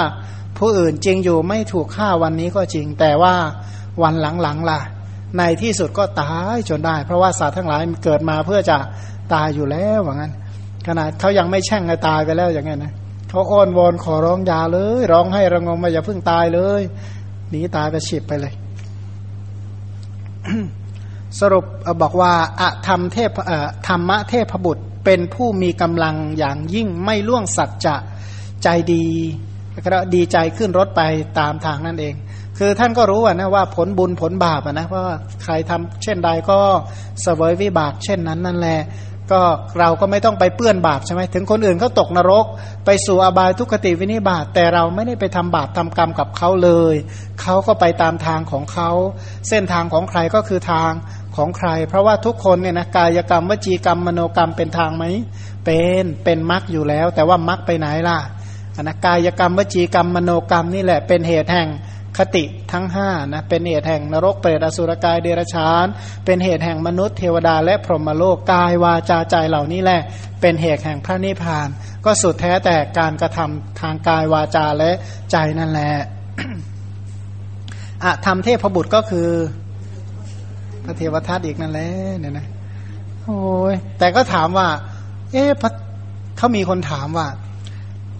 [0.58, 3.36] ผู้อื่นจริงอยู่ไม่ถูกฆ่าวันนี้ก็จริง แต่ว่า
[4.04, 4.80] วันหลังๆล่ะ
[5.38, 8.78] ในที่สุดก็ตายจนได้ เพราะว่าสัตว์ทั้งหลายเกิดมาเพื่อจะ
[9.34, 10.34] ตายอยู่แล้วว่างั้น
[10.88, 12.94] ขนาดเขายังไม่แช่งให้ตายไปแล้วอย่างเงี้ยนะ
[13.36, 16.82] เขาอ้อนวอนขอร้องยาเลย ร้องให้ระงมมาอย่าเพิ่งตายเลย
[17.50, 18.54] หนีตายไปฉิบไปเลย
[21.40, 21.66] สรุป
[22.02, 23.32] บอกว่าอะธรรมเทพ
[23.88, 27.96] ธรรมะเทพบุตรเป็นผู้มีกำลังอย่างยิ่งไม่ล่วงสัจจะ
[28.64, 29.06] ใจดี
[29.86, 31.02] ก็ดีใจขึ้นรถไป
[31.40, 32.16] ตามทางนั่นเอง
[32.58, 35.04] คือท่านก็รู้นะว่าผลบุญผลบาปนะเพราะ
[35.44, 36.60] ใครทำเช่นใดก็
[37.22, 38.82] เสวยวิบากเช่นนั้นนั่นแหละ
[39.32, 39.42] ก็
[39.80, 42.46] เราก็ไม่ต้องไปเปื้อนบาปใช่ไหมถึงคนอื่นเขาตกนรก
[42.86, 46.96] ไปสู่อบายทุกขติวินิบาตแต่เราไม่ได้ไปทำบาปทำกรรมกับเขาเลย
[47.42, 48.90] เขาก็ไปตามทางของเขา
[49.50, 50.92] เส้นทางของใครก็คือทาง
[51.36, 55.06] ของใคร เพราะว่าทุกคนเนี่ยนะกายกรรมวจีกรรมมโนกรรมเป็นทางไหม
[55.66, 58.20] เป็นเป็นมรรคอยู่แล้ว แต่ว่ามรรคไปไหนล่ะ
[58.76, 61.70] อนะกายกรรมวจีกรรมมโนกรรมนี่แหละเป็นเหตุแห่ง
[62.18, 65.86] คติทั้งห้านะเป็นเหตุแห่งนรกเปรตอสุรกายเดรชาน
[66.26, 70.02] เป็นเหตุแห่งมนุษย์เทวดาและพรหมโลกกายวาจาใจเหล่านี้แหละ
[70.42, 71.68] เป็นเหตุแห่งพระนิพพาน
[72.06, 74.92] ก็สุดแท้แต่การกระทำทางกายวาจาและ
[75.32, 75.92] ใจนั่นแหละ
[78.04, 79.30] อะธรรมเทพบุตรก็คือ
[80.86, 81.90] พระเทวทัตอีกนั่นแหละ
[82.20, 82.48] เนี่ยนะ
[83.24, 83.40] โอ้
[83.74, 84.68] ยแต่ก็ถามว่า
[85.32, 85.50] เอ๊ะ
[86.38, 87.28] เขามีคนถามว่า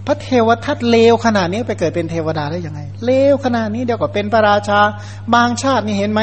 [0.06, 4.80] พระเทวทัตเลวขนาดนี้ไปเกิดเป็นเทวดาได้ยังไง เลวขนาดนี้เดี๋ยวก็เป็นพระราชา
[5.34, 6.20] บางชาตินี่เห็นไหม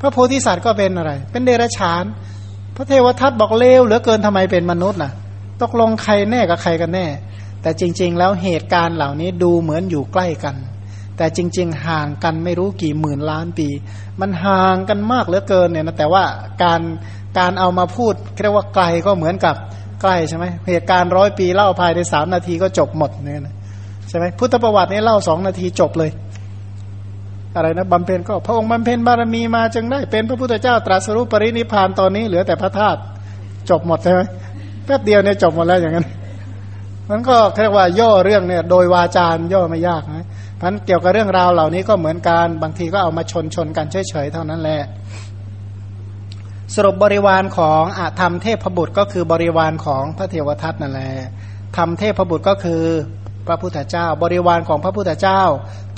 [0.00, 2.04] พระโพธิสัตว์ก็เป็นอะไร เป็นเดรัจฉาน
[2.76, 5.12] พระเทวทัตบอกเลวเหลือเกินทำไมเป็นมนุษย์น่ะ
[5.62, 7.06] ตกลงใครแน่กับใครกันแน่
[7.62, 10.56] แต่จริง ๆ แล้วเหตุการณ์เหล่านี้ดูเหมือนอยู่ใกล้กัน
[11.16, 13.68] แต่จริง ๆ ห่างกันไม่รู้กี่หมื่นล้านปี
[14.20, 16.24] มันห่างกันมากเหลือเกินเนี่ยนะแต่ว่า
[16.62, 16.80] การ
[17.38, 19.54] การเอามาพูดเรียกว่าไกลก็เหมือนกับ
[20.04, 23.54] ใกล้ใช่ไหมเหตุการณ์ร้อยปีเล่าภายในสามนาทีก็จบหมดเนี่ยนะ
[24.08, 26.10] ใช่ไหมพุทธประวัตินี้เล่าสองนาทีจบเลย
[27.56, 33.00] อะไรนะบำเพ็ญก็พระองค์บำเพ็ญบารมีมาจึงได้ เป็นพระพุทธเจ้าตรัสรู้ปรินิพานตอนนี้เหลือแต่พระธาตุ
[33.70, 34.20] จบหมดใช่ไหม
[34.84, 36.06] แป๊บเดียวเนี่ยจบหมดแล้วอย่างนั้น
[37.10, 40.26] มันก็เรียกว่าย่อเรื่องเนี่ย โดยวาจารย่อไม่ยากนะ
[40.60, 44.80] พันเกี่ยวกับเรื่องราวเหล่านี้ก็เหมือนกันบางทีก็เอามาชนชนกันเฉยๆเท่านั้นแหละ
[46.74, 51.10] สรุปบริวารของอาธรรมเทพบุตรก็คือบริวารของพระเทวทัตนั่นแหละ
[51.76, 52.82] ธรรมเทพบุตรก็คือ
[53.46, 55.42] พระพุทธเจ้า บริวารของพระพุทธเจ้า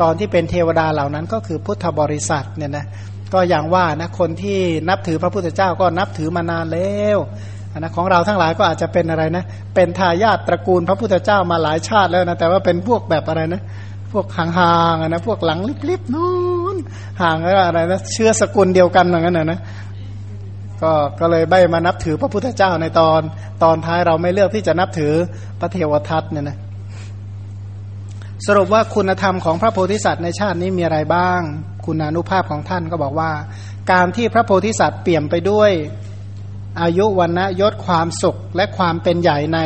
[0.01, 2.87] ตอนที่เป็นเทวดาเหล่านั้นก็คือพุทธบริษัทเนี่ยนะ
[3.33, 4.59] ก็อย่างว่านะคนที่
[4.89, 7.19] นับถือพระพุทธเจ้าก็นับถือมานานแล้ว
[7.79, 9.45] นะของเราทั้งหลายก็อาจจะเป็นอะไรนะ
[9.75, 13.63] เป็นทายาทตระกูลพระพุทธเจ้ามาหลายชาติแล้วนะแต่ว่าเป็นพวกแบบอะไรนะ
[14.13, 15.61] พวกห่างๆนะพวกหลัง
[15.91, 16.33] ลิบๆนู้
[16.75, 16.77] น
[17.23, 19.61] ห่างอะไรนะเชื้อสกุลเดียวกันอย่างนั้นนะ
[20.83, 23.21] ก็ก็เลยใบมานับถือพระพุทธเจ้าในตอน
[23.63, 25.13] ตอนท้ายเราไม่เลือกที่จะนับถือ
[25.61, 26.59] พระเทวทัตเนี่ยนะ
[28.47, 31.41] สรุปว่าคุณธรรมของพระโพธิสัตว์ในชาตินี้มีอะไรบ้าง
[31.85, 33.31] คุณานุภาพของท่านก็บอกว่า
[33.93, 35.71] การที่พระโพธิสัตว์เปี่ยมไปด้วย
[36.83, 39.59] อายุวันนะยศความสุขและความเป็นใหญ่ใน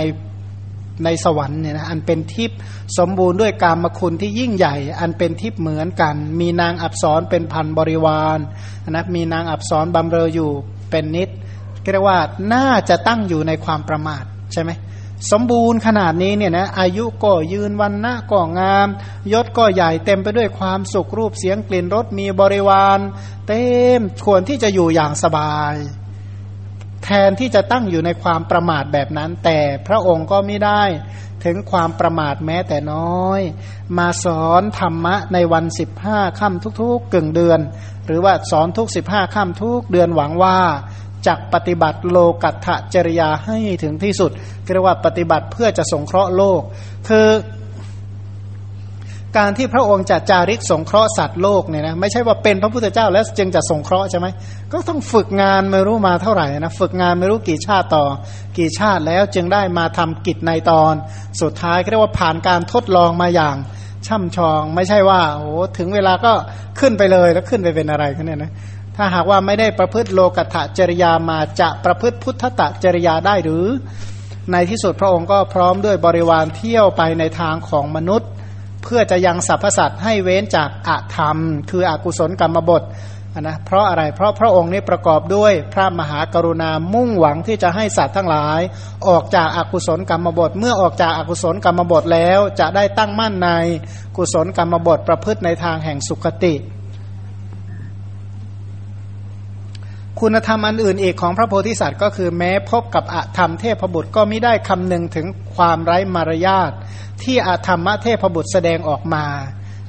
[1.05, 2.59] ในสวรรค์เนี่ยนะอันเป็นทิพย์
[2.99, 8.39] สมบูรณ์ด้วยกามคุณที่ยิ่งใหญ่ อันเป็นทิพย์เหมือนกัน มีนางอับสรเป็นพันบริวาร
[8.91, 10.53] นะมีนางอับสรบำเรออยู่
[10.91, 11.29] เป็นนิด
[11.93, 12.19] เรียกว่า
[12.55, 14.71] น่าจะตั้งอยู่ในความประมาทใช่ไหม
[15.31, 18.89] สมบูรณ์ขนาดนี้เนี่ยนะอายุก็ยืนวันนะก็งาม
[19.33, 22.99] ยศก็ใหญ่เต็มไปด้วยความสุขรูปเสียงกลิ่นรสมีบริวาร
[23.47, 23.65] เต็
[23.99, 25.75] มควรที่จะอยู่อย่างสบาย
[27.05, 30.83] แทนที่จะตั้งอยู่ในความประมาทแบบนั้น แต่พระองค์ก็ไม่ได้
[31.45, 33.41] ถึงความประมาทแม้แต่น้อย
[33.99, 37.61] มาสอนธรรมะในวันสิบห้าค่ำทุกๆกึ่งเดือน
[38.07, 40.59] หรือว่าสอนทุกสิบห้าค่ำทุกเดือนหวังว่า
[41.27, 44.31] จักปฏิบัติโลกัตถจริยาให้ถึงที่สุด
[44.73, 46.61] เรียกว่าปฏิบัติเพื่อจะสงเคราะห์โลก
[47.09, 47.27] คือ
[49.39, 54.27] การที่พระองค์จะจาริกสงเคราะห์สัตว์โลกเนี่ยนะไม่ใช่ว่าเป็นพระพุทธเจ้าแล้วจึงจะสงเคราะห์ใช่ไหม
[54.73, 58.05] ก็ต้องฝึกงานไม่รู้มาเท่าไหร่นะฝึกงานไม่รู้กี่ชาติต่อ
[58.59, 60.95] กี่ชาติแล้วจึงได้มาทำกิจในตอน
[61.41, 63.57] สุดท้ายเรียกว่าผ่านการทดลองมาอย่าง
[64.07, 66.33] ช่ำชอง ไม่ใช่ว่าโอ้ถึงเวลาก็
[66.81, 68.53] ขึ้นไปเลยแล้วขึ้นไปเป็นอะไรกันเนี่ยนะ
[68.97, 73.65] ถ้าหากว่าไม่ได้ประพฤติโลกัตจริยามาจะประพฤติพุทธตจริยาได้หรือ
[74.53, 78.29] ในที่สุดพระองค์ก็พร้อมด้วยบริวารเที่ยวไปในทางของมนุษย์
[78.83, 81.37] เพื่อจะยังสรรพสัตว์ให้เว้นจากอาธรรม
[81.71, 82.83] คืออกุศลกรรมบท
[83.35, 88.61] นนะเพราะอะไรเพราะพระองค์นี้ประกอบด้วยพระมหากรุณามุ่งหวังที่จะให้สัตว์ทั้งหลาย
[89.09, 93.51] ออกจากอากุศลกรรมบท เมื่อออกจากอากุศลกรรมบทแล้วจะได้ตั้งมั่นใน
[94.17, 96.55] กุศลกรรมบทประพฤติในทางแห่งสุขติ
[100.21, 106.73] คุณธรรมอันอื่นอีกของพระโพธิสัตว์ก็คือแม้พบกับอธรรมเทพบุตรก็ไม่ได้คำนึงถึงความไร้มารยาท
[107.23, 109.25] ที่อธรรมเทพบุตรแสดงออกมา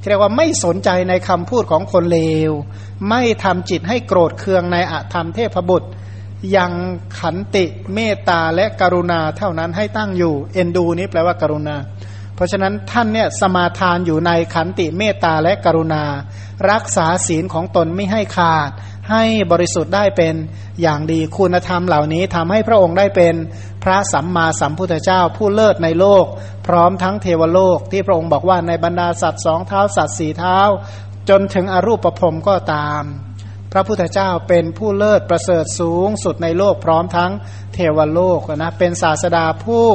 [0.09, 2.51] เรียกว่าไม่สนใจในคำพูดของคนเลว
[3.09, 5.89] ไม่ทำจิตให้โกรธเคืองในอธรรมเทพบุตร
[6.55, 6.71] ยัง
[7.19, 11.75] ขันติเมตตาและกรุณาเท่านั้นให้ตั้งอยู่ เอ็นดูนี้แปลว่ากรุณา
[12.35, 16.03] เพราะฉะนั้นท่านเนี่ยสมาทานอยู่ในขันติเมตตาและกรุณา
[16.71, 18.71] รักษาศีลของตนไม่ให้ขาด
[19.11, 20.35] ให้บริสุทธิ์ได้เป็น
[20.81, 23.35] อย่างดีคุณธรรมเหล่านี้ทำให้พระองค์ได้เป็น
[23.83, 26.25] พระสัมมาสัมพุทธเจ้าผู้เลิศในโลก
[26.67, 30.59] พร้อมทั้งเทวโลก ที่พระองค์บอกว่าในบรรดาสัตว์สองเท้าสัตว์สี่เท้า
[31.29, 33.03] จนถึงอรูปประพรมก็ตาม
[33.71, 37.31] พระพุทธเจ้าเป็นผู้เลิศประเสริฐสูงสุดในโลกพร้อมทั้ง
[37.97, 39.85] วโลกนะเป็นศาสดาผู้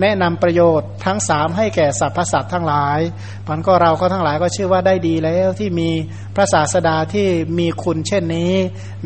[0.00, 2.98] แนะนำประโยชน์ทั้งสามให้แก่สรรพสัตว์ทั้งหลาย
[3.48, 5.90] มันก็เราก็ทั้งหลายก็ชื่อว่าได้ดีแล้วที่มี
[6.36, 7.28] พระศาสดาที่
[7.58, 8.54] มีคุณเช่นนี้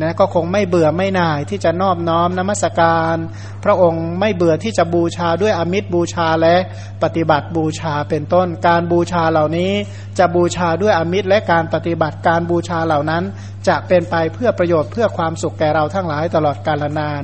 [0.01, 3.15] นะก็คงไม่เบื่อไม่น่ายที่จะนอบน้อมนมัสการ
[3.63, 6.55] พระองค์ไม่เบื่อที่จะบูชาด้วยอมิตรบูชาและ
[7.03, 9.71] ปฏิบัติบูชาเป็นต้น การบูชาเหล่านี้
[10.19, 13.23] จะบูชาด้วยอมิตรและการปฏิบัติการบูชาเหล่านั้น
[13.67, 17.23] จะเป็นไปเพื่อประโยชน์เพื่อความสุขแก่เราทั้งหลายตลอดกาลนาน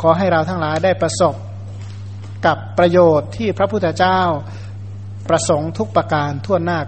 [0.00, 1.34] ขอให้เราทั้งหลายได้ประสบ
[2.46, 4.20] กับประโยชน์ที่พระพุทธเจ้า
[5.28, 6.78] ประสงค์ทุกประการทั่วหน้า